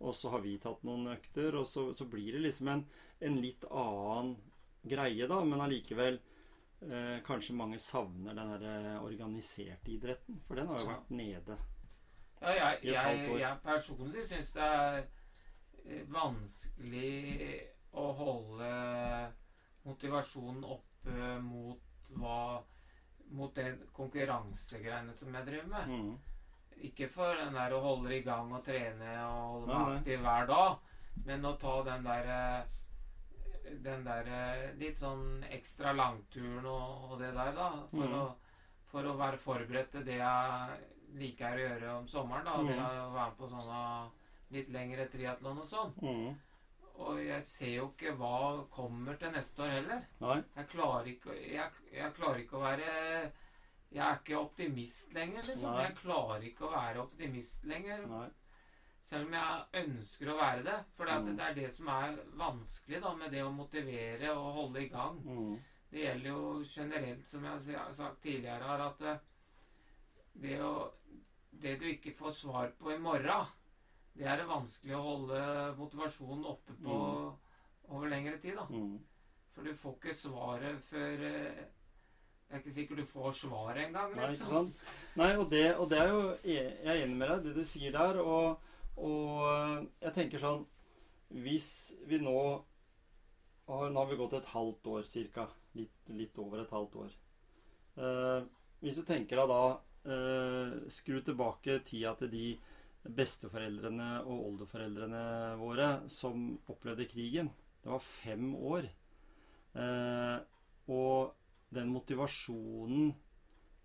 og 0.00 0.16
så 0.18 0.34
har 0.34 0.44
vi 0.44 0.58
tatt 0.62 0.84
noen 0.86 1.12
økter, 1.14 1.60
og 1.60 1.68
så, 1.70 1.88
så 1.96 2.08
blir 2.10 2.34
det 2.36 2.44
liksom 2.48 2.72
en, 2.74 2.86
en 3.24 3.40
litt 3.42 3.66
annen 3.70 4.34
greie, 4.84 5.28
da, 5.30 5.40
men 5.46 5.62
allikevel 5.64 6.18
eh, 6.90 7.20
kanskje 7.24 7.56
mange 7.56 7.78
savner 7.80 8.36
den 8.36 8.50
der 8.56 8.66
eh, 8.68 9.04
organiserte 9.04 9.94
idretten, 9.94 10.42
for 10.44 10.60
den 10.60 10.68
har 10.68 10.82
jo 10.82 10.90
vært 10.90 11.14
nede. 11.14 11.60
Ja, 12.44 12.52
jeg, 12.74 12.84
jeg, 12.92 13.38
jeg 13.40 13.60
personlig 13.64 14.24
syns 14.28 14.52
det 14.52 14.66
er 14.68 14.98
eh, 15.84 16.04
vanskelig 16.12 17.70
å 17.94 18.04
holde 18.18 18.68
motivasjonen 19.86 20.64
oppe 20.76 21.40
mot 21.40 21.80
hva 22.18 22.62
Mot 23.34 23.54
den 23.56 23.78
konkurransegreiene 23.96 25.14
som 25.16 25.32
jeg 25.32 25.46
driver 25.46 25.68
med. 25.70 25.86
Mm. 25.88 26.16
Ikke 26.84 27.06
for 27.08 27.38
den 27.38 27.54
der 27.56 27.72
å 27.72 27.78
holde 27.80 28.10
i 28.12 28.18
gang 28.26 28.50
og 28.52 28.60
trene 28.66 29.14
og 29.24 29.46
holde 29.54 29.70
meg 29.78 29.94
aktiv 29.94 30.20
hver 30.20 30.48
dag, 30.50 30.74
men 31.24 31.46
å 31.48 31.54
ta 31.56 31.72
den 31.86 32.04
der 32.04 32.28
eh, 32.34 33.78
Den 33.86 34.04
der 34.04 34.28
eh, 34.28 34.66
litt 34.76 35.00
sånn 35.00 35.40
ekstra 35.48 35.94
langturen 35.96 36.66
og, 36.68 37.06
og 37.14 37.18
det 37.22 37.30
der, 37.32 37.54
da. 37.56 37.70
For, 37.94 38.04
Mm. 38.04 38.18
å, 38.20 38.36
for 38.92 39.08
å 39.08 39.16
være 39.16 39.40
forberedt 39.40 39.90
til 39.96 40.04
det 40.04 40.18
jeg 40.20 40.84
liker 41.14 41.56
å 41.56 41.62
gjøre 41.64 41.92
om 41.98 42.06
sommeren. 42.06 42.44
da, 42.44 42.56
Det 42.56 42.76
Mm. 42.76 42.84
er 42.84 43.00
å 43.04 43.12
være 43.12 43.28
med 43.30 43.38
på 43.38 43.48
sånne 43.50 44.10
litt 44.50 44.68
lengre 44.68 45.08
triatlon 45.08 45.58
og 45.58 45.66
sånn. 45.66 45.94
Mm. 46.02 46.36
Og 46.96 47.16
jeg 47.26 47.42
ser 47.42 47.74
jo 47.74 47.88
ikke 47.90 48.16
hva 48.16 48.68
kommer 48.70 49.16
til 49.18 49.30
neste 49.32 49.58
år 49.62 49.70
heller. 49.70 50.06
Nei. 50.20 50.42
Jeg 50.56 50.68
klarer 50.68 51.06
ikke, 51.06 51.34
jeg, 51.52 51.70
jeg 51.92 52.14
klarer 52.14 52.38
ikke 52.44 52.56
å 52.56 52.60
være 52.62 53.32
Jeg 53.94 54.02
er 54.02 54.16
ikke 54.18 54.38
optimist 54.40 55.12
lenger, 55.14 55.42
liksom. 55.42 55.70
Nei. 55.72 55.82
Jeg 55.86 55.96
klarer 55.96 56.42
ikke 56.42 56.64
å 56.66 56.70
være 56.72 56.98
optimist 57.02 57.64
lenger. 57.64 58.06
Nei. 58.08 58.28
Selv 59.04 59.26
om 59.26 59.32
jeg 59.32 59.84
ønsker 59.84 60.26
å 60.32 60.36
være 60.40 60.62
det. 60.64 60.84
For 60.96 61.04
Mm. 61.06 61.36
det 61.36 61.44
er 61.46 61.54
det 61.54 61.74
som 61.74 61.88
er 61.88 62.16
vanskelig 62.34 63.00
da, 63.02 63.14
med 63.14 63.30
det 63.30 63.42
å 63.44 63.52
motivere 63.54 64.30
og 64.34 64.54
holde 64.54 64.82
i 64.82 64.88
gang. 64.88 65.20
Mm. 65.24 65.62
Det 65.92 66.00
gjelder 66.00 66.28
jo 66.30 66.64
generelt, 66.64 67.28
som 67.28 67.44
jeg 67.44 67.76
har 67.78 67.92
sagt 67.92 68.20
tidligere 68.22 68.64
her, 68.66 68.80
at 68.88 69.00
eh, 69.02 69.18
det, 70.40 70.58
å, 70.60 70.90
det 71.62 71.76
du 71.80 71.86
ikke 71.90 72.12
får 72.16 72.30
svar 72.38 72.72
på 72.78 72.92
i 72.94 72.98
morgen, 72.98 73.46
det 74.14 74.26
er 74.30 74.36
det 74.38 74.46
vanskelig 74.48 74.94
å 74.96 75.02
holde 75.02 75.38
motivasjonen 75.78 76.44
oppe 76.46 76.76
på 76.84 76.98
over 77.88 78.08
lengre 78.08 78.38
tid. 78.40 78.54
da. 78.56 78.66
Mm. 78.70 78.98
For 79.54 79.62
du 79.66 79.74
får 79.78 79.96
ikke 79.98 80.14
svaret 80.18 80.82
før 80.82 81.24
eh, 81.28 81.64
Det 82.44 82.58
er 82.58 82.60
ikke 82.60 82.72
sikkert 82.74 82.98
du 82.98 83.06
får 83.06 83.32
svaret 83.38 83.86
engang. 83.88 84.12
Nei, 84.14 84.26
ikke 84.26 84.30
Liksom. 84.30 84.48
sant? 84.48 84.92
Nei, 85.16 85.30
og 85.36 85.48
det, 85.50 85.64
og 85.80 85.88
det 85.90 85.98
er 85.98 86.08
jo 86.12 86.20
Jeg 86.44 86.74
er 86.84 87.02
enig 87.04 87.16
med 87.16 87.28
deg, 87.30 87.44
det 87.48 87.54
du 87.56 87.64
sier 87.64 87.92
der. 87.94 88.18
Og, 88.20 88.60
og 88.96 89.88
jeg 90.02 90.12
tenker 90.14 90.38
sånn 90.42 90.66
Hvis 91.30 91.68
vi 92.06 92.18
nå 92.22 92.34
har, 93.66 93.90
Nå 93.90 93.98
har 94.02 94.10
vi 94.10 94.16
gått 94.20 94.36
et 94.38 94.50
halvt 94.52 94.86
år 94.86 95.02
cirka. 95.08 95.48
Litt, 95.74 95.94
litt 96.14 96.38
over 96.38 96.60
et 96.62 96.70
halvt 96.70 96.96
år. 97.02 97.14
Eh, 97.96 98.44
hvis 98.84 98.98
du 99.00 99.02
tenker 99.08 99.40
deg 99.40 99.48
da 99.50 99.62
eh, 99.72 99.80
Skru 100.04 101.20
tilbake 101.24 101.78
tida 101.86 102.10
til 102.18 102.28
de 102.32 102.46
besteforeldrene 103.04 104.08
og 104.24 104.46
oldeforeldrene 104.50 105.24
våre 105.60 105.88
som 106.12 106.54
opplevde 106.72 107.08
krigen. 107.10 107.50
Det 107.84 107.92
var 107.92 108.00
fem 108.04 108.54
år. 108.56 108.88
Eh, 109.74 110.38
og 110.94 111.34
den 111.74 111.92
motivasjonen 111.92 113.12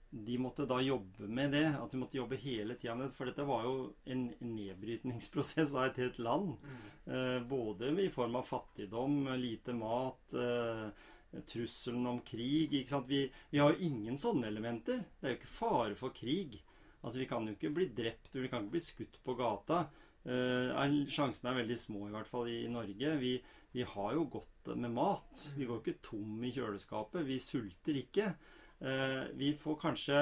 de 0.10 0.38
måtte 0.41 0.65
da 0.69 0.79
jobbe 0.82 1.27
med 1.27 1.53
det. 1.53 1.65
At 1.77 1.91
de 1.91 1.99
måtte 2.01 2.17
jobbe 2.17 2.39
hele 2.41 2.77
tida 2.79 2.95
med 2.95 3.10
det. 3.10 3.17
For 3.17 3.29
dette 3.29 3.45
var 3.45 3.67
jo 3.67 3.75
en 4.10 4.29
nedbrytningsprosess 4.39 5.75
av 5.75 5.89
et 5.89 6.01
helt 6.05 6.21
land. 6.23 6.55
Mm. 6.63 6.79
Eh, 7.13 7.38
både 7.49 7.91
i 8.05 8.10
form 8.13 8.39
av 8.39 8.47
fattigdom, 8.47 9.25
lite 9.41 9.75
mat, 9.77 10.34
eh, 10.34 10.88
trusselen 11.50 12.08
om 12.10 12.20
krig. 12.26 12.74
Ikke 12.74 12.96
sant? 12.96 13.10
Vi, 13.10 13.26
vi 13.52 13.62
har 13.62 13.74
jo 13.74 13.89
ingen 13.89 14.18
sånne 14.20 14.50
elementer. 14.50 15.04
Det 15.20 15.28
er 15.28 15.36
jo 15.36 15.39
ikke 15.39 15.58
fare 15.60 15.96
for 16.00 16.15
krig. 16.15 16.60
Altså 17.00 17.22
Vi 17.22 17.30
kan 17.30 17.48
jo 17.48 17.56
ikke 17.56 17.72
bli 17.76 17.88
drept, 17.96 18.34
vi 18.36 18.50
kan 18.52 18.65
ikke 18.65 18.76
bli 18.76 18.84
skutt 18.84 19.20
på 19.24 19.36
gata. 19.39 19.86
Eh, 20.28 20.98
Sjansene 21.08 21.54
er 21.54 21.62
veldig 21.62 21.78
små, 21.80 22.08
i 22.08 22.13
hvert 22.15 22.28
fall 22.28 22.50
i, 22.52 22.63
i 22.65 22.72
Norge. 22.72 23.13
Vi, 23.22 23.38
vi 23.76 23.86
har 23.88 24.15
jo 24.18 24.26
godt 24.36 24.72
med 24.76 24.92
mat. 24.98 25.46
Vi 25.56 25.68
går 25.70 25.80
ikke 25.80 26.02
tom 26.04 26.44
i 26.44 26.52
kjøleskapet. 26.56 27.24
Vi 27.28 27.39
sulter 27.44 28.02
ikke. 28.02 28.34
Eh, 28.80 29.24
vi 29.39 29.54
får 29.60 29.80
kanskje 29.82 30.22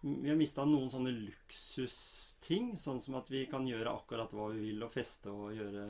Vi 0.00 0.30
har 0.30 0.36
mista 0.38 0.62
noen 0.62 0.92
sånne 0.92 1.10
luksusting, 1.10 2.76
sånn 2.78 3.00
som 3.02 3.16
at 3.18 3.32
vi 3.32 3.40
kan 3.50 3.64
gjøre 3.66 3.90
akkurat 3.90 4.30
hva 4.30 4.52
vi 4.52 4.68
vil, 4.68 4.84
og 4.86 4.92
feste 4.94 5.32
og 5.32 5.56
gjøre 5.56 5.86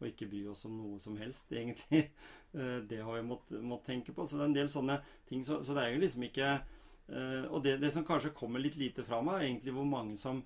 Og 0.00 0.08
ikke 0.08 0.28
bry 0.30 0.44
oss 0.50 0.64
om 0.68 0.76
noe 0.78 1.00
som 1.02 1.16
helst, 1.20 1.50
egentlig. 1.56 2.06
Eh, 2.52 2.78
det 2.88 3.02
har 3.04 3.18
vi 3.18 3.26
måttet 3.26 3.64
mått 3.64 3.86
tenke 3.88 4.14
på. 4.16 4.26
Så 4.26 4.38
det 4.38 4.46
er 4.46 4.52
en 4.52 4.60
del 4.60 4.70
sånne 4.72 5.00
ting. 5.28 5.44
Så, 5.46 5.60
så 5.66 5.76
det 5.76 5.84
er 5.84 5.94
jo 5.94 6.04
liksom 6.04 6.24
ikke 6.28 6.54
eh, 6.54 7.44
Og 7.50 7.60
det, 7.66 7.78
det 7.82 7.92
som 7.94 8.06
kanskje 8.06 8.34
kommer 8.36 8.62
litt 8.62 8.78
lite 8.80 9.04
fra 9.06 9.20
meg, 9.24 9.40
er 9.40 9.50
egentlig 9.50 9.76
hvor 9.76 9.88
mange 9.88 10.16
som 10.20 10.40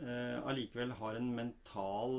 eh, 0.00 0.38
allikevel 0.48 0.96
har 1.00 1.20
en 1.20 1.28
mental 1.36 2.16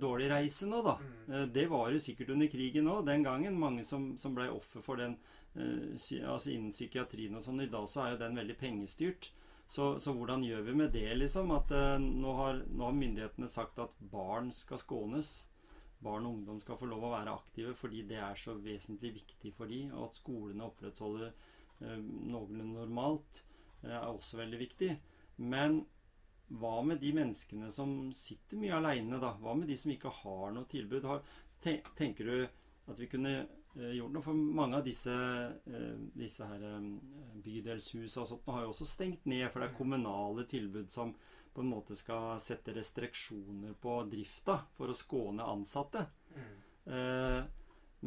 dårlig 0.00 0.30
reise 0.32 0.70
nå, 0.70 0.84
da. 0.86 0.96
Mm. 1.00 1.50
Det 1.54 1.66
var 1.70 1.90
jo 1.90 2.02
sikkert 2.02 2.32
under 2.36 2.50
krigen 2.52 2.88
òg, 2.90 3.04
den 3.10 3.26
gangen. 3.26 3.58
Mange 3.58 3.84
som, 3.86 4.12
som 4.20 4.36
ble 4.38 4.50
offer 4.52 4.86
for 4.86 5.00
den 5.00 5.18
altså 5.50 6.52
innen 6.52 6.70
psykiatrien 6.70 7.34
og 7.34 7.42
sånn. 7.42 7.64
I 7.64 7.72
dag 7.72 7.88
så 7.90 8.04
er 8.04 8.12
jo 8.12 8.20
den 8.20 8.36
veldig 8.38 8.54
pengestyrt. 8.60 9.32
Så, 9.70 9.98
så 9.98 10.12
hvordan 10.12 10.42
gjør 10.42 10.64
vi 10.66 10.72
med 10.74 10.90
det, 10.90 11.06
liksom? 11.14 11.52
At 11.54 11.70
eh, 11.70 12.00
nå, 12.02 12.32
har, 12.34 12.56
nå 12.66 12.88
har 12.88 12.96
myndighetene 12.96 13.46
sagt 13.46 13.78
at 13.78 13.92
barn 14.10 14.48
skal 14.50 14.80
skånes. 14.82 15.28
Barn 16.00 16.26
og 16.26 16.38
ungdom 16.38 16.60
skal 16.62 16.78
få 16.80 16.88
lov 16.88 17.04
å 17.06 17.12
være 17.12 17.36
aktive 17.36 17.74
fordi 17.76 18.02
det 18.08 18.18
er 18.24 18.38
så 18.38 18.54
vesentlig 18.56 19.14
viktig 19.18 19.52
for 19.56 19.70
dem, 19.70 19.92
og 19.92 20.08
at 20.08 20.18
skolene 20.20 20.66
opprettholder 20.66 21.30
eh, 21.30 21.96
noenlunde 22.00 22.86
normalt, 22.86 23.42
eh, 23.82 23.92
er 23.92 24.08
også 24.08 24.40
veldig 24.40 24.60
viktig. 24.62 24.94
Men 25.44 25.82
hva 26.58 26.80
med 26.82 26.98
de 27.02 27.12
menneskene 27.14 27.70
som 27.74 28.10
sitter 28.16 28.58
mye 28.58 28.74
aleine, 28.80 29.20
da? 29.22 29.34
Hva 29.38 29.54
med 29.58 29.70
de 29.70 29.76
som 29.78 29.92
ikke 29.92 30.12
har 30.22 30.50
noe 30.54 30.68
tilbud? 30.70 31.06
Har, 31.06 31.22
ten, 31.62 31.78
tenker 31.98 32.26
du 32.26 32.36
at 32.90 32.98
vi 32.98 33.08
kunne 33.10 33.34
eh, 33.38 33.92
gjort 33.98 34.16
noe? 34.16 34.24
For 34.24 34.34
mange 34.60 34.80
av 34.80 34.86
disse, 34.86 35.14
eh, 35.14 35.92
disse 36.16 36.48
her 36.50 36.64
eh, 36.72 36.88
bydelshus 37.44 38.18
og 38.18 38.30
sånt 38.32 38.50
har 38.50 38.64
jo 38.64 38.72
også 38.72 38.88
stengt 38.88 39.28
ned, 39.30 39.46
for 39.50 39.62
det 39.62 39.70
er 39.70 39.78
kommunale 39.78 40.46
tilbud 40.50 40.90
som 40.90 41.14
på 41.54 41.64
en 41.64 41.70
måte 41.72 41.96
skal 41.98 42.38
sette 42.42 42.74
restriksjoner 42.76 43.74
på 43.80 43.96
drifta 44.10 44.60
for 44.76 44.90
å 44.90 44.96
skåne 44.96 45.46
ansatte. 45.46 46.04
Mm. 46.34 46.52
Eh, 46.94 47.40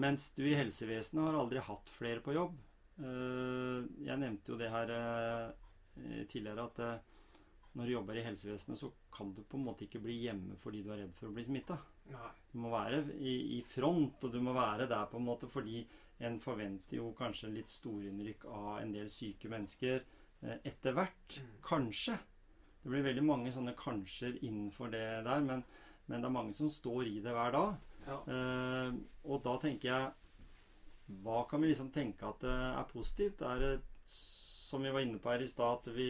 mens 0.03 0.31
du 0.37 0.45
i 0.47 0.57
helsevesenet 0.57 1.27
har 1.27 1.39
aldri 1.39 1.63
hatt 1.63 1.91
flere 1.93 2.23
på 2.23 2.35
jobb. 2.35 2.55
Eh, 3.03 3.89
jeg 4.07 4.21
nevnte 4.21 4.53
jo 4.53 4.59
det 4.59 4.71
her 4.73 4.93
eh, 4.97 6.23
tidligere 6.29 6.67
at 6.69 6.79
eh, 6.83 7.01
når 7.73 7.89
du 7.89 7.93
jobber 7.95 8.17
i 8.17 8.25
helsevesenet, 8.25 8.79
så 8.79 8.91
kan 9.13 9.33
du 9.33 9.41
på 9.43 9.57
en 9.57 9.65
måte 9.65 9.87
ikke 9.87 10.01
bli 10.03 10.19
hjemme 10.27 10.57
fordi 10.61 10.83
du 10.85 10.91
er 10.93 11.03
redd 11.03 11.13
for 11.17 11.29
å 11.29 11.35
bli 11.35 11.45
smitta. 11.47 11.77
Du 12.51 12.59
må 12.61 12.71
være 12.73 13.01
i, 13.17 13.35
i 13.57 13.61
front, 13.65 14.23
og 14.23 14.33
du 14.33 14.41
må 14.43 14.53
være 14.55 14.87
der 14.89 15.07
på 15.09 15.17
en 15.19 15.27
måte 15.27 15.49
fordi 15.49 15.81
en 16.23 16.37
forventer 16.43 16.99
jo 16.99 17.11
kanskje 17.17 17.51
litt 17.53 17.71
storinnrykk 17.71 18.45
av 18.51 18.75
en 18.81 18.93
del 18.93 19.09
syke 19.11 19.49
mennesker 19.51 19.97
eh, 19.99 20.59
etter 20.69 20.95
hvert. 20.97 21.39
Mm. 21.39 21.55
Kanskje. 21.65 22.17
Det 22.83 22.89
blir 22.91 23.03
veldig 23.05 23.23
mange 23.23 23.51
sånne 23.55 23.73
kanskjer 23.79 24.37
innenfor 24.43 24.91
det 24.91 25.03
der, 25.25 25.39
men, 25.41 25.63
men 26.07 26.21
det 26.21 26.27
er 26.27 26.33
mange 26.35 26.53
som 26.53 26.69
står 26.69 27.07
i 27.07 27.19
det 27.23 27.31
hver 27.31 27.51
dag. 27.55 27.75
Ja. 28.07 28.17
Eh, 28.27 28.93
og 29.23 29.43
da 29.45 29.53
tenker 29.63 29.87
jeg 29.89 30.11
Hva 31.23 31.43
kan 31.47 31.61
vi 31.61 31.67
liksom 31.69 31.89
tenke 31.91 32.25
at 32.27 32.39
det 32.43 32.51
er 32.51 32.83
positivt? 32.91 33.41
Er 33.41 33.59
det, 33.59 33.71
som 34.05 34.83
vi 34.83 34.91
var 34.91 34.99
inne 35.03 35.19
på 35.19 35.31
her 35.31 35.39
i 35.43 35.47
stad, 35.47 35.79
at 35.87 35.93
vi 35.95 36.07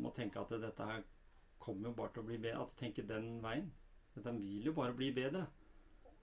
må 0.00 0.10
tenke 0.14 0.40
at 0.40 0.50
dette 0.60 0.86
her 0.86 1.02
kommer 1.62 1.88
jo 1.90 1.94
bare 1.94 2.12
til 2.14 2.22
å 2.22 2.26
bli 2.26 2.38
bedre? 2.42 2.62
At 2.66 2.74
tenke 2.78 3.02
den 3.06 3.40
veien? 3.42 3.70
Dette 4.14 4.32
vil 4.38 4.66
jo 4.66 4.72
bare 4.76 4.94
bli 4.94 5.12
bedre. 5.14 5.46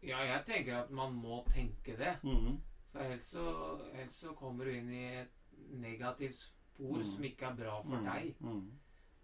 ja, 0.04 0.20
jeg 0.28 0.44
tenker 0.46 0.76
at 0.84 0.92
man 0.92 1.13
må 1.18 1.40
tenke 1.50 1.96
det. 1.98 2.18
Mhm. 2.24 2.60
For 2.92 3.00
ellers 3.00 3.24
så, 3.32 3.46
ellers 3.94 4.16
så 4.22 4.34
kommer 4.38 4.66
du 4.66 4.72
inn 4.72 4.92
i 4.94 5.06
et 5.24 5.32
negativt 5.74 6.36
spor 6.36 6.98
Mm. 7.00 7.12
som 7.16 7.24
ikke 7.24 7.46
er 7.50 7.56
bra 7.56 7.82
for 7.82 7.96
Mhm. 7.98 8.06
deg. 8.06 8.36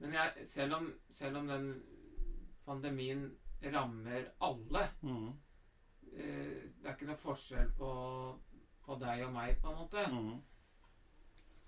Men 0.03 0.13
jeg, 0.17 0.47
selv, 0.51 0.73
om, 0.75 0.87
selv 1.15 1.37
om 1.39 1.47
den 1.47 1.67
pandemien 2.65 3.21
rammer 3.63 4.25
alle 4.43 4.81
mm. 5.01 5.29
eh, 6.11 6.65
Det 6.75 6.89
er 6.89 6.95
ikke 6.97 7.07
noe 7.07 7.21
forskjell 7.21 7.69
på, 7.77 7.91
på 8.83 8.97
deg 8.99 9.23
og 9.27 9.31
meg, 9.37 9.55
på 9.63 9.71
en 9.71 9.79
måte. 9.79 10.03
Mm. 10.11 10.41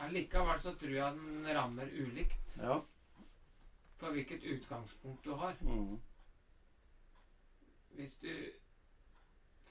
Allikevel 0.04 0.60
så 0.60 0.74
tror 0.76 0.92
jeg 0.98 1.16
den 1.22 1.48
rammer 1.56 1.88
ulikt. 1.96 2.58
Ja. 2.60 2.82
For 3.96 4.12
hvilket 4.12 4.44
utgangspunkt 4.44 5.24
du 5.24 5.32
har. 5.40 5.56
Mhm. 5.64 5.96
Hvis 7.96 8.18
du 8.20 8.32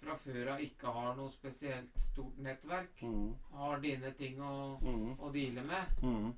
fra 0.00 0.14
før 0.16 0.54
av 0.54 0.62
ikke 0.64 0.92
har 0.96 1.12
noe 1.18 1.28
spesielt 1.32 1.92
stort 2.00 2.38
nettverk, 2.40 3.02
Mhm. 3.04 3.34
har 3.52 3.80
dine 3.84 4.14
ting 4.16 4.40
å, 4.40 4.80
Mhm. 4.80 5.18
å 5.20 5.30
deale 5.32 5.62
med, 5.62 6.02
Mhm. 6.02 6.32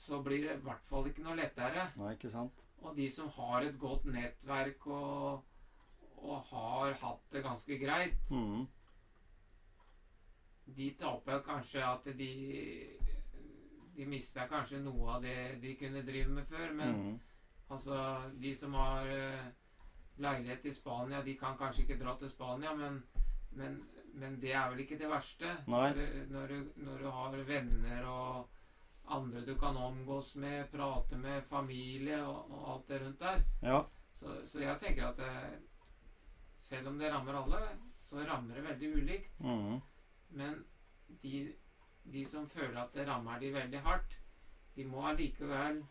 Så 0.00 0.22
blir 0.22 0.46
det 0.46 0.56
i 0.56 0.64
hvert 0.64 0.86
fall 0.88 1.08
ikke 1.10 1.24
noe 1.24 1.36
lettere. 1.36 1.90
Nei, 2.00 2.14
ikke 2.16 2.32
sant? 2.32 2.64
Og 2.80 2.96
de 2.96 3.06
som 3.12 3.28
har 3.36 3.66
et 3.66 3.76
godt 3.78 4.06
nettverk 4.08 4.86
og, 4.88 5.42
og 6.16 6.36
har 6.48 6.94
hatt 7.02 7.26
det 7.34 7.42
ganske 7.44 7.76
greit, 7.82 8.30
mm. 8.32 8.62
de 10.78 10.86
taper 11.00 11.42
kanskje 11.46 11.84
at 11.84 12.12
de 12.18 12.34
De 14.00 14.06
mista 14.08 14.46
kanskje 14.48 14.78
noe 14.80 15.08
av 15.12 15.24
det 15.26 15.58
de 15.60 15.74
kunne 15.76 16.00
drive 16.06 16.30
med 16.32 16.46
før. 16.48 16.70
Men 16.72 16.94
mm. 16.96 17.16
altså, 17.74 17.96
de 18.40 18.52
som 18.56 18.74
har 18.78 19.10
eh, 19.12 19.50
leilighet 20.16 20.64
i 20.64 20.72
Spania, 20.72 21.20
de 21.26 21.34
kan 21.36 21.58
kanskje 21.58 21.82
ikke 21.82 21.98
dra 22.00 22.14
til 22.16 22.30
Spania, 22.30 22.72
men, 22.78 23.02
men, 23.58 23.76
men 24.14 24.38
det 24.40 24.54
er 24.54 24.70
vel 24.70 24.80
ikke 24.86 24.96
det 25.02 25.10
verste. 25.10 25.52
Når, 25.66 26.00
når, 26.30 26.46
du, 26.54 26.70
når 26.86 27.04
du 27.04 27.10
har 27.18 27.36
venner 27.50 28.08
og 28.08 28.48
andre 29.10 29.44
du 29.46 29.54
kan 29.58 29.76
omgås 29.76 30.34
med, 30.34 30.70
prate 30.72 31.18
med, 31.18 31.42
familie 31.48 32.20
og, 32.24 32.50
og 32.50 32.72
alt 32.74 32.88
det 32.88 33.00
rundt 33.02 33.20
der. 33.20 33.42
Ja. 33.62 33.82
Så, 34.14 34.40
så 34.46 34.62
jeg 34.62 34.80
tenker 34.80 35.06
at 35.08 35.16
det, 35.16 35.60
selv 36.56 36.88
om 36.88 36.98
det 36.98 37.12
rammer 37.12 37.42
alle, 37.42 37.60
så 38.02 38.24
rammer 38.26 38.54
det 38.54 38.64
veldig 38.64 38.90
ulikt. 38.96 39.40
Mm. 39.40 39.80
Men 40.28 40.64
de, 41.22 41.52
de 42.12 42.24
som 42.24 42.48
føler 42.48 42.82
at 42.82 42.94
det 42.94 43.08
rammer 43.08 43.38
de 43.38 43.54
veldig 43.54 43.80
hardt, 43.80 44.18
de 44.76 44.84
må 44.86 45.06
allikevel 45.08 45.82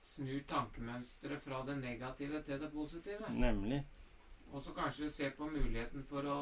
snu 0.00 0.40
tankemønsteret 0.48 1.42
fra 1.42 1.62
det 1.66 1.78
negative 1.78 2.42
til 2.42 2.60
det 2.60 2.72
positive. 2.72 3.32
Nemlig. 3.32 3.86
Og 4.52 4.62
så 4.62 4.74
kanskje 4.74 5.10
se 5.10 5.30
på 5.30 5.46
muligheten 5.46 6.04
for 6.04 6.26
å, 6.26 6.38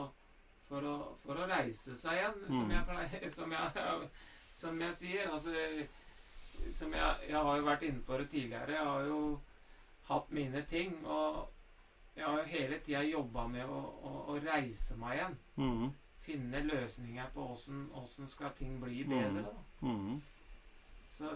for 0.69 0.85
å, 0.85 0.95
for 1.23 1.39
å 1.41 1.47
reise 1.51 1.97
seg 1.97 2.19
igjen, 2.19 2.41
som, 2.47 2.65
Mm. 2.65 2.71
jeg 2.77 2.87
pleier, 2.89 3.29
som, 3.37 3.53
jeg, 3.53 4.09
som 4.53 4.81
jeg 4.81 4.95
sier. 5.01 5.31
Altså, 5.33 5.53
som 6.75 6.93
jeg, 6.93 7.29
jeg 7.29 7.37
har 7.47 7.57
jo 7.57 7.65
vært 7.69 7.83
inne 7.89 8.03
på 8.05 8.19
det 8.19 8.29
tidligere. 8.31 8.73
Jeg 8.77 8.85
har 8.91 9.07
jo 9.07 9.21
hatt 10.09 10.31
mine 10.35 10.63
ting. 10.69 10.97
Og 11.07 11.49
jeg 12.17 12.27
har 12.27 12.39
jo 12.41 12.45
hele 12.51 12.79
tida 12.85 13.03
jobba 13.07 13.47
med 13.49 13.65
å, 13.71 13.81
å, 14.03 14.15
å 14.35 14.39
reise 14.43 14.97
meg 14.99 15.17
igjen. 15.19 15.37
Mm. 15.57 15.89
Finne 16.29 16.61
løsninger 16.67 17.31
på 17.33 17.45
åssen 17.55 18.29
skal 18.29 18.51
ting 18.59 18.81
bli 18.83 19.05
bedre. 19.09 19.45
Mm. 19.45 19.47
Da. 19.47 19.89
Mm. 19.89 20.19
Så 21.09 21.31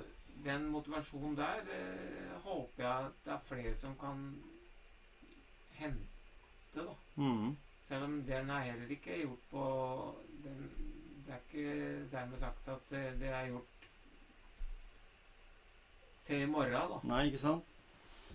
den 0.44 0.66
motivasjonen 0.72 1.36
der 1.38 1.62
eh, 1.72 2.34
håper 2.44 2.82
jeg 2.84 3.06
at 3.06 3.24
det 3.24 3.32
er 3.32 3.46
flere 3.46 3.76
som 3.78 3.94
kan 4.00 4.20
hente, 5.78 6.06
da. 6.74 6.94
Selv 7.92 8.04
om 8.04 8.22
den 8.24 8.50
er 8.50 8.62
heller 8.70 8.88
ikke 8.88 9.18
gjort 9.20 9.48
på 9.50 9.62
den, 10.44 10.60
Det 11.26 11.34
er 11.34 11.40
ikke 11.42 12.04
dermed 12.12 12.38
sagt 12.40 12.68
at 12.72 12.86
det, 13.20 13.28
er 13.28 13.50
gjort 13.50 13.82
til 16.24 16.40
i 16.42 16.46
morgen, 16.46 16.72
da. 16.72 17.00
Nei, 17.10 17.26
ikke 17.28 17.40
sant? 17.42 17.68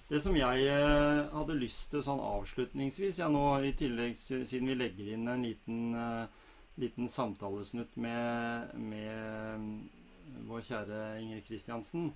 Det 0.09 0.19
som 0.21 0.37
jeg 0.37 0.67
eh, 0.69 1.21
hadde 1.33 1.55
lyst 1.57 1.89
til 1.89 2.03
sånn 2.05 2.21
avslutningsvis, 2.21 3.17
ja, 3.23 3.31
nå 3.33 3.41
i 3.65 3.73
tillegg 3.79 4.13
siden 4.19 4.69
vi 4.69 4.77
legger 4.77 5.09
inn 5.15 5.25
en 5.33 5.47
liten, 5.47 5.81
eh, 6.03 6.53
liten 6.77 7.09
samtalesnutt 7.09 7.97
med, 7.97 8.77
med 8.77 9.65
mm, 9.65 10.45
vår 10.51 10.63
kjære 10.69 11.01
Inger 11.23 11.41
Kristiansen, 11.49 12.11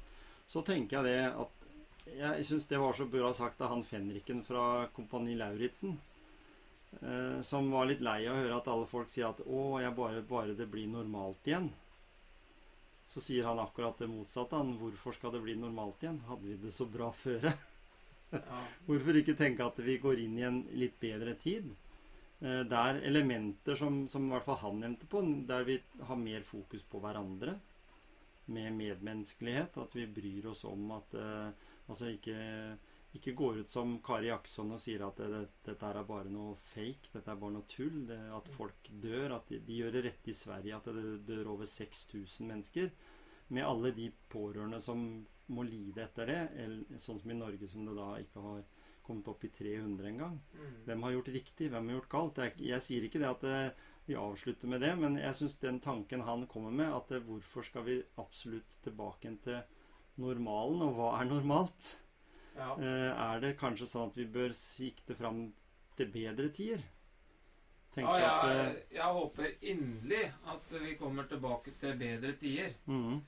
så 0.46 0.62
tenker 0.62 1.02
jeg 1.02 1.10
det 1.10 1.34
at 1.42 2.16
jeg 2.22 2.46
syns 2.46 2.70
det 2.70 2.86
var 2.86 2.94
så 2.94 3.10
bra 3.10 3.34
sagt 3.34 3.66
av 3.66 3.74
han 3.74 3.84
fenriken 3.88 4.46
fra 4.46 4.86
Kompani 4.94 5.34
Lauritzen. 5.42 5.98
Eh, 7.00 7.42
som 7.42 7.72
var 7.72 7.88
litt 7.88 8.02
lei 8.04 8.26
av 8.28 8.36
å 8.36 8.42
høre 8.42 8.58
at 8.58 8.68
alle 8.68 8.88
folk 8.90 9.10
sier 9.10 9.30
at 9.30 9.40
'Å, 9.40 9.80
jeg 9.82 9.96
bare, 9.96 10.22
bare 10.22 10.56
det 10.58 10.68
blir 10.72 10.88
normalt 10.92 11.48
igjen'. 11.48 11.72
Så 13.08 13.24
sier 13.24 13.48
han 13.48 13.60
akkurat 13.60 13.98
det 13.98 14.10
motsatte. 14.12 14.56
Han, 14.56 14.78
'Hvorfor 14.78 15.16
skal 15.16 15.32
det 15.32 15.42
bli 15.42 15.56
normalt 15.56 16.04
igjen? 16.04 16.20
Hadde 16.28 16.48
vi 16.48 16.58
det 16.58 16.74
så 16.74 16.86
bra 16.86 17.12
før?' 17.12 17.54
Ja. 18.32 18.60
Hvorfor 18.88 19.18
ikke 19.20 19.36
tenke 19.36 19.66
at 19.66 19.80
vi 19.84 19.98
går 20.00 20.20
inn 20.24 20.38
i 20.40 20.46
en 20.48 20.62
litt 20.72 21.00
bedre 21.02 21.34
tid? 21.36 21.66
Eh, 22.40 22.62
der 22.64 23.02
elementer 23.04 23.76
som, 23.76 24.08
som 24.08 24.30
i 24.30 24.32
hvert 24.32 24.46
fall 24.46 24.62
han 24.62 24.80
nevnte 24.80 25.06
på, 25.06 25.20
der 25.48 25.66
vi 25.68 25.82
har 26.08 26.16
mer 26.16 26.42
fokus 26.48 26.82
på 26.84 27.02
hverandre. 27.04 27.58
Med 28.46 28.72
medmenneskelighet. 28.74 29.78
At 29.78 29.96
vi 29.96 30.08
bryr 30.08 30.48
oss 30.48 30.64
om 30.64 30.92
at 30.92 31.14
eh, 31.14 31.52
Altså 31.92 32.08
ikke, 32.08 32.38
ikke 33.18 33.34
går 33.36 33.62
ut 33.62 33.70
som 33.70 33.98
Kari 34.04 34.30
Jackson 34.30 34.72
og 34.72 34.80
sier 34.80 35.02
at 35.04 35.18
det, 35.20 35.42
dette 35.66 35.88
her 35.88 36.00
er 36.00 36.08
bare 36.08 36.32
noe 36.32 36.56
fake. 36.72 37.12
Dette 37.12 37.34
er 37.34 37.40
bare 37.40 37.56
noe 37.58 37.68
tull. 37.68 38.06
Det, 38.08 38.20
at 38.32 38.48
folk 38.56 38.92
dør. 39.04 39.36
At 39.36 39.52
de, 39.52 39.60
de 39.68 39.80
gjør 39.82 39.98
det 39.98 40.06
rett 40.06 40.30
i 40.32 40.36
Sverige 40.38 40.78
at 40.78 40.88
det 40.96 41.18
dør 41.28 41.52
over 41.58 41.68
6000 41.68 42.48
mennesker. 42.48 42.92
Med 43.52 43.68
alle 43.68 43.92
de 43.98 44.08
pårørende 44.32 44.80
som 44.84 45.04
må 45.52 45.66
lide 45.68 46.06
etter 46.06 46.32
det. 46.32 46.40
Eller, 46.64 47.02
sånn 47.04 47.20
som 47.20 47.34
i 47.34 47.40
Norge, 47.42 47.68
som 47.68 47.84
det 47.90 47.98
da 47.98 48.14
ikke 48.24 48.46
har 48.46 48.64
kommet 49.04 49.28
opp 49.28 49.44
i 49.44 49.52
300 49.52 50.08
engang. 50.08 50.38
Mm. 50.56 50.76
Hvem 50.86 51.04
har 51.04 51.16
gjort 51.18 51.32
riktig? 51.36 51.72
Hvem 51.74 51.90
har 51.90 51.98
gjort 51.98 52.14
galt? 52.14 52.40
Jeg, 52.46 52.56
jeg 52.70 52.86
sier 52.86 53.08
ikke 53.08 53.20
det 53.20 53.32
at 53.32 53.44
eh, 53.50 53.90
vi 54.08 54.16
avslutter 54.20 54.72
med 54.72 54.86
det, 54.86 54.94
men 55.02 55.18
jeg 55.20 55.38
syns 55.38 55.58
den 55.60 55.82
tanken 55.84 56.24
han 56.28 56.46
kommer 56.52 56.72
med, 56.72 56.94
at 56.96 57.12
eh, 57.12 57.26
hvorfor 57.26 57.66
skal 57.68 57.86
vi 57.90 57.98
absolutt 58.22 58.80
tilbake 58.86 59.34
til 59.44 59.60
normalen, 60.22 60.86
og 60.86 60.96
hva 60.96 61.12
er 61.20 61.28
normalt? 61.28 61.96
Ja. 62.62 62.72
Eh, 62.78 63.12
er 63.26 63.44
det 63.44 63.58
kanskje 63.60 63.90
sånn 63.90 64.12
at 64.12 64.18
vi 64.20 64.30
bør 64.32 64.56
sikte 64.58 65.18
fram 65.18 65.48
til 65.98 66.12
bedre 66.14 66.50
tider? 66.54 66.84
Ja, 67.98 68.12
jeg, 68.16 68.52
eh, 68.56 68.76
jeg 68.96 69.16
håper 69.18 69.50
inderlig 69.68 70.24
at 70.48 70.74
vi 70.80 70.96
kommer 71.00 71.28
tilbake 71.28 71.74
til 71.80 71.98
bedre 72.00 72.36
tider. 72.40 72.76
Mm. 72.88 73.20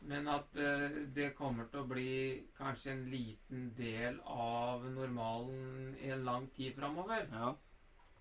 Men 0.00 0.28
at 0.30 0.54
eh, 0.54 1.00
det 1.14 1.32
kommer 1.38 1.66
til 1.72 1.82
å 1.82 1.88
bli 1.90 2.12
kanskje 2.58 2.92
en 2.92 3.08
liten 3.10 3.72
del 3.78 4.20
av 4.22 4.86
normalen 4.92 5.96
i 5.98 6.12
en 6.14 6.22
lang 6.28 6.46
tid 6.54 6.76
framover. 6.78 7.26
Ja. 7.32 7.56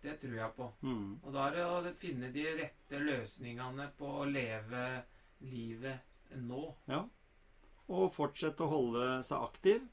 Det 0.01 0.15
tror 0.21 0.33
jeg 0.37 0.55
på. 0.57 0.71
Mm. 0.81 1.19
Og 1.21 1.29
da 1.33 1.45
er 1.47 1.55
det 1.57 1.67
å 1.67 1.93
finne 1.97 2.31
de 2.33 2.47
rette 2.57 3.01
løsningene 3.01 3.91
på 3.97 4.09
å 4.23 4.25
leve 4.29 4.87
livet 5.45 6.33
nå. 6.41 6.63
Ja. 6.89 7.03
Og 7.87 8.09
fortsette 8.13 8.65
å 8.65 8.71
holde 8.71 9.05
seg 9.25 9.45
aktiv. 9.45 9.85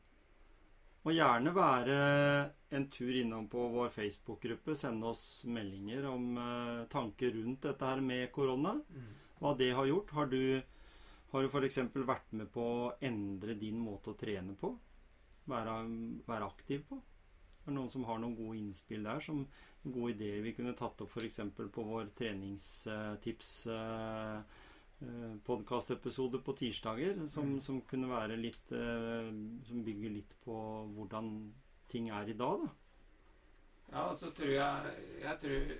Og 1.05 1.12
gjerne 1.12 1.53
være 1.53 1.97
en 2.77 2.87
tur 2.93 3.12
innom 3.12 3.49
på 3.53 3.67
vår 3.75 3.90
Facebook-gruppe. 3.93 4.77
Sende 4.79 5.11
oss 5.11 5.45
meldinger 5.45 6.07
om 6.09 6.38
uh, 6.38 6.87
tanker 6.93 7.35
rundt 7.37 7.67
dette 7.67 7.90
her 7.90 8.01
med 8.01 8.31
korona. 8.33 8.73
Mm. 8.81 9.11
Hva 9.43 9.53
det 9.59 9.71
har 9.77 9.90
gjort. 9.90 10.14
Har 10.17 10.31
du, 10.33 10.40
har 11.33 11.45
du 11.45 11.51
f.eks. 11.51 11.83
vært 12.09 12.33
med 12.40 12.49
på 12.55 12.64
å 12.64 12.93
endre 13.05 13.59
din 13.61 13.77
måte 13.85 14.14
å 14.14 14.19
trene 14.19 14.57
på? 14.57 14.73
Være, 15.53 15.77
være 16.25 16.49
aktiv 16.49 16.87
på? 16.88 17.03
Er 17.64 17.69
det 17.69 17.77
noen 17.77 17.93
som 17.93 18.09
har 18.09 18.19
noen 18.21 18.37
gode 18.37 18.59
innspill 18.62 19.05
der? 19.05 19.21
Som 19.25 19.45
Gode 19.85 20.14
ideer 20.14 20.40
vi 20.40 20.55
kunne 20.57 20.73
tatt 20.73 21.03
opp 21.05 21.12
f.eks. 21.12 21.43
på 21.53 21.83
vår 21.85 22.14
treningstips 22.17 23.51
Uh, 23.69 23.75
eh, 23.75 24.62
podkastepisode 25.45 26.39
på 26.45 26.53
tirsdager, 26.57 27.27
som, 27.29 27.45
Mm. 27.55 27.61
som 27.61 27.81
kunne 27.83 28.09
være 28.09 28.37
litt 28.41 28.73
eh, 28.73 29.31
Som 29.67 29.83
bygger 29.85 30.11
litt 30.11 30.35
på 30.45 30.55
hvordan 30.95 31.53
ting 31.89 32.09
er 32.09 32.29
i 32.29 32.33
dag, 32.33 32.61
da. 32.65 32.71
Ja, 33.93 34.05
og 34.11 34.17
så 34.17 34.31
tror 34.33 34.49
jeg 34.49 35.21
Jeg 35.21 35.39
tror 35.41 35.77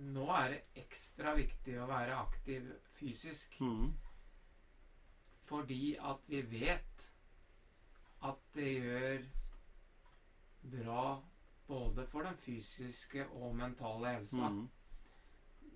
Nå 0.00 0.26
er 0.34 0.48
det 0.50 0.62
ekstra 0.82 1.34
viktig 1.36 1.76
å 1.78 1.86
være 1.86 2.16
aktiv 2.18 2.66
fysisk. 2.90 3.60
Mm. 3.60 3.92
Fordi 5.46 5.96
at 6.00 6.18
vi 6.26 6.40
vet 6.42 7.10
at 8.22 8.40
det 8.54 8.72
gjør 8.82 9.24
bra 10.72 11.22
både 11.68 12.06
for 12.06 12.22
den 12.26 12.36
fysiske 12.36 13.26
og 13.30 13.54
mentale 13.56 14.16
helsa. 14.16 14.48
Mhm. 14.50 14.68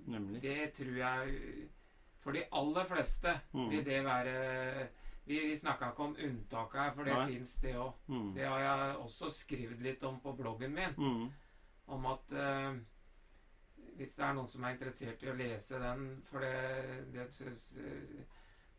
Nemlig. 0.08 0.42
Det 0.42 0.70
tror 0.76 0.96
jeg 0.96 1.42
For 2.18 2.34
de 2.34 2.44
aller 2.52 2.84
fleste 2.84 3.34
mm. 3.52 3.70
vil 3.70 3.84
det 3.86 3.98
være 4.04 4.88
Vi, 5.28 5.38
vi 5.38 5.56
snakka 5.56 5.90
ikke 5.90 6.02
om 6.02 6.16
unntaket 6.24 6.80
her, 6.80 6.92
for 6.94 7.04
det 7.04 7.16
fins 7.28 7.52
det 7.60 7.74
òg. 7.76 7.92
Mm. 8.06 8.30
Det 8.34 8.46
har 8.46 8.60
jeg 8.60 8.96
også 8.96 9.28
skrevet 9.30 9.82
litt 9.84 10.04
om 10.08 10.20
på 10.24 10.32
bloggen 10.32 10.72
min. 10.72 10.94
Mm. 10.96 11.26
Om 11.86 12.06
at 12.06 12.32
uh, 12.32 12.78
Hvis 13.96 14.14
det 14.16 14.24
er 14.24 14.32
noen 14.32 14.48
som 14.48 14.64
er 14.64 14.76
interessert 14.76 15.22
i 15.22 15.28
å 15.28 15.36
lese 15.36 15.80
den 15.82 16.08
For 16.30 16.40
det, 16.40 17.04
det 17.12 17.28
eh, 17.44 18.24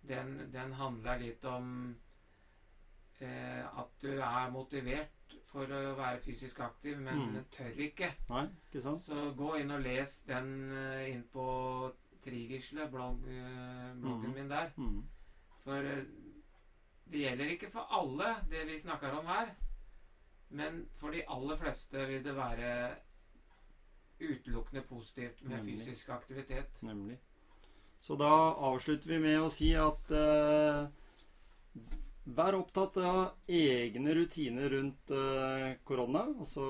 den, 0.10 0.52
den 0.54 0.74
handler 0.74 1.20
litt 1.20 1.46
om 1.46 1.96
eh, 3.20 3.80
at 3.80 3.90
du 4.02 4.14
er 4.16 4.52
motivert 4.52 5.19
for 5.50 5.66
å 5.74 5.96
være 5.98 6.20
fysisk 6.22 6.60
aktiv, 6.62 6.98
men 7.02 7.20
Mm. 7.34 7.46
tør 7.52 7.80
ikke. 7.86 8.12
Nei, 8.30 8.46
ikke 8.70 8.82
sant? 8.82 9.02
Så 9.02 9.34
gå 9.38 9.56
inn 9.60 9.72
og 9.72 9.82
les 9.82 10.22
den 10.28 10.72
eh, 10.72 11.10
inn 11.14 11.24
på 11.34 11.92
Trigisle, 12.24 12.90
blogg, 12.92 13.24
eh, 13.28 13.94
bloggen 14.02 14.30
mm. 14.30 14.34
min 14.36 14.50
der. 14.50 14.72
Mm. 14.78 15.04
For 15.64 15.78
eh, 15.90 16.04
det 17.12 17.24
gjelder 17.24 17.54
ikke 17.56 17.72
for 17.72 17.88
alle, 18.00 18.36
det 18.52 18.66
vi 18.68 18.78
snakker 18.80 19.12
om 19.20 19.26
her. 19.26 19.56
Men 20.50 20.84
for 20.98 21.12
de 21.12 21.24
aller 21.30 21.58
fleste 21.58 22.08
vil 22.10 22.24
det 22.26 22.36
være 22.36 22.96
utelukkende 24.20 24.82
positivt 24.90 25.44
med 25.44 25.58
Nemlig. 25.58 25.78
fysisk 25.80 26.10
aktivitet. 26.10 26.84
Nemlig. 26.84 27.18
Så 28.02 28.16
da 28.16 28.30
avslutter 28.70 29.08
vi 29.10 29.20
med 29.20 29.40
å 29.40 29.50
si 29.52 29.74
at 29.76 30.12
eh, 30.12 30.88
Vær 32.36 32.54
opptatt 32.58 32.98
av 33.02 33.50
egne 33.50 34.14
rutiner 34.14 34.70
rundt 34.74 35.12
eh, 35.16 35.80
korona. 35.88 36.28
Altså 36.38 36.66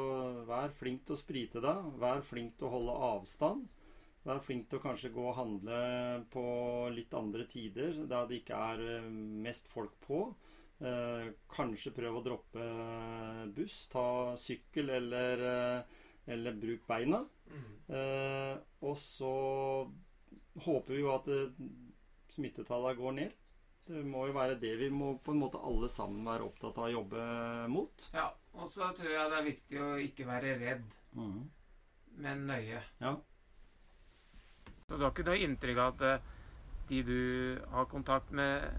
vær 0.47 0.71
flink 0.77 1.03
til 1.07 1.17
å 1.17 1.19
sprite 1.19 1.63
deg. 1.63 1.89
Vær 1.99 2.21
flink 2.23 2.55
til 2.59 2.69
å 2.69 2.73
holde 2.77 2.95
avstand. 3.09 3.65
Vær 4.27 4.39
flink 4.45 4.69
til 4.69 4.79
å 4.79 4.83
kanskje 4.83 5.11
gå 5.15 5.25
og 5.25 5.35
handle 5.39 5.79
på 6.31 6.43
litt 6.93 7.15
andre 7.17 7.47
tider, 7.49 7.97
der 8.07 8.29
det 8.29 8.41
ikke 8.41 8.61
er 8.71 8.85
eh, 8.99 9.09
mest 9.47 9.67
folk 9.71 9.97
på. 10.05 10.21
Eh, 10.79 11.27
kanskje 11.51 11.95
prøv 11.97 12.19
å 12.21 12.23
droppe 12.23 12.69
buss. 13.55 13.81
Ta 13.91 14.37
sykkel 14.39 14.93
eller, 14.95 15.43
eller 16.29 16.61
bruk 16.61 16.87
beina. 16.87 17.25
Eh, 17.89 18.55
og 18.85 18.95
så 19.01 19.35
håper 20.63 20.95
vi 20.95 21.03
jo 21.03 21.13
at 21.17 21.29
smittetallene 22.31 22.99
går 23.01 23.21
ned. 23.23 23.37
Det 23.87 24.01
må 24.05 24.27
jo 24.27 24.33
være 24.35 24.57
det 24.61 24.75
vi 24.77 24.89
må 24.93 25.13
på 25.23 25.33
en 25.33 25.39
måte 25.41 25.61
alle 25.65 25.87
sammen 25.89 26.27
være 26.27 26.45
opptatt 26.45 26.77
av 26.77 26.89
å 26.89 26.91
jobbe 26.93 27.21
mot. 27.73 28.09
Ja, 28.13 28.27
og 28.53 28.69
så 28.69 28.91
tror 28.97 29.09
jeg 29.13 29.31
det 29.31 29.37
er 29.39 29.47
viktig 29.47 29.79
å 29.81 29.87
ikke 30.03 30.27
være 30.27 30.57
redd, 30.59 30.97
men 32.19 32.43
nøye. 32.49 32.83
Ja. 33.01 33.15
Så 34.89 34.97
du 34.97 35.05
har 35.05 35.13
ikke 35.13 35.25
noe 35.27 35.41
inntrykk 35.45 35.81
av 35.81 35.95
at 35.95 36.05
eh, 36.09 36.29
de 36.89 37.01
du 37.05 37.19
har 37.73 37.89
kontakt 37.89 38.31
med 38.33 38.69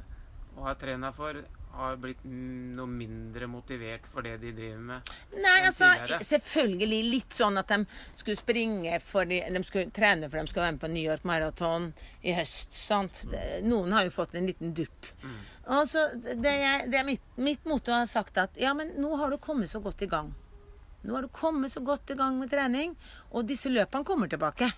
og 0.56 0.64
har 0.66 0.78
trener 0.78 1.14
for, 1.14 1.38
har 1.76 1.96
blitt 2.00 2.24
mm, 2.24 2.72
noe 2.76 2.90
mindre 2.90 3.46
motivert 3.50 4.06
for 4.12 4.26
det 4.26 4.36
de 4.42 4.52
driver 4.56 4.82
med? 4.90 5.12
Nei, 5.36 5.56
altså 5.66 5.88
tidligere? 5.94 6.26
selvfølgelig 6.30 7.00
litt 7.12 7.36
sånn 7.36 7.60
at 7.60 7.70
de 7.72 7.78
skulle 8.08 8.38
springe 8.40 8.98
for 9.04 9.28
de, 9.30 9.40
de 9.44 9.62
skulle 9.66 9.94
trene 9.94 10.28
for 10.28 10.40
de 10.40 10.52
skulle 10.52 10.66
være 10.66 10.76
med 10.76 10.82
på 10.82 10.92
New 10.92 11.06
York 11.06 11.24
Marathon 11.28 11.90
i 12.22 12.34
høst. 12.36 12.74
sant? 12.76 13.24
Det, 13.30 13.62
noen 13.66 13.94
har 13.96 14.06
jo 14.08 14.14
fått 14.14 14.36
en 14.38 14.50
liten 14.50 14.74
dupp. 14.76 15.08
Og 15.70 15.86
så 15.88 16.08
det, 16.18 16.50
er, 16.50 16.86
det 16.90 17.00
er 17.00 17.06
mitt, 17.06 17.24
mitt 17.38 17.66
motto 17.68 17.94
har 17.94 18.08
sagt 18.10 18.40
at 18.42 18.56
ja, 18.60 18.74
men 18.74 18.96
nå 19.00 19.14
har 19.20 19.30
du 19.30 19.38
kommet 19.42 19.70
så 19.70 19.82
godt 19.84 20.02
i 20.02 20.10
gang. 20.10 20.32
Nå 21.02 21.14
har 21.14 21.24
du 21.24 21.32
kommet 21.32 21.72
så 21.72 21.80
godt 21.80 22.10
i 22.12 22.18
gang 22.18 22.36
med 22.40 22.50
trening, 22.52 22.92
og 23.30 23.46
disse 23.48 23.72
løpene 23.72 24.04
kommer 24.04 24.28
tilbake. 24.28 24.68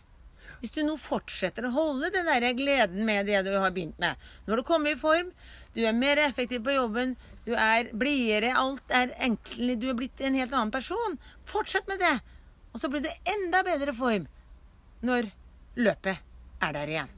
Hvis 0.63 0.75
du 0.77 0.85
nå 0.87 0.95
fortsetter 1.01 1.67
å 1.67 1.75
holde 1.75 2.13
den 2.15 2.29
der 2.31 2.47
gleden 2.55 3.03
med 3.07 3.27
det 3.27 3.41
du 3.43 3.51
har 3.57 3.73
begynt 3.75 3.99
med 3.99 4.15
Når 4.47 4.61
du 4.61 4.67
kommer 4.67 4.95
i 4.95 5.01
form, 5.01 5.33
du 5.75 5.83
er 5.83 5.97
mer 5.97 6.21
effektiv 6.23 6.63
på 6.63 6.77
jobben, 6.77 7.17
du 7.43 7.57
er 7.59 7.91
blidere, 7.99 8.53
alt 8.55 8.95
er 8.95 9.11
enklere, 9.27 9.79
du 9.83 9.89
er 9.91 9.99
blitt 9.99 10.23
en 10.23 10.39
helt 10.39 10.55
annen 10.55 10.71
person. 10.71 11.19
Fortsett 11.51 11.89
med 11.91 11.99
det. 11.99 12.15
Og 12.73 12.81
så 12.81 12.91
blir 12.93 13.03
du 13.03 13.11
enda 13.35 13.65
bedre 13.67 13.95
form 13.97 14.29
når 15.03 15.33
løpet 15.83 16.23
er 16.63 16.77
der 16.77 16.95
igjen. 16.95 17.11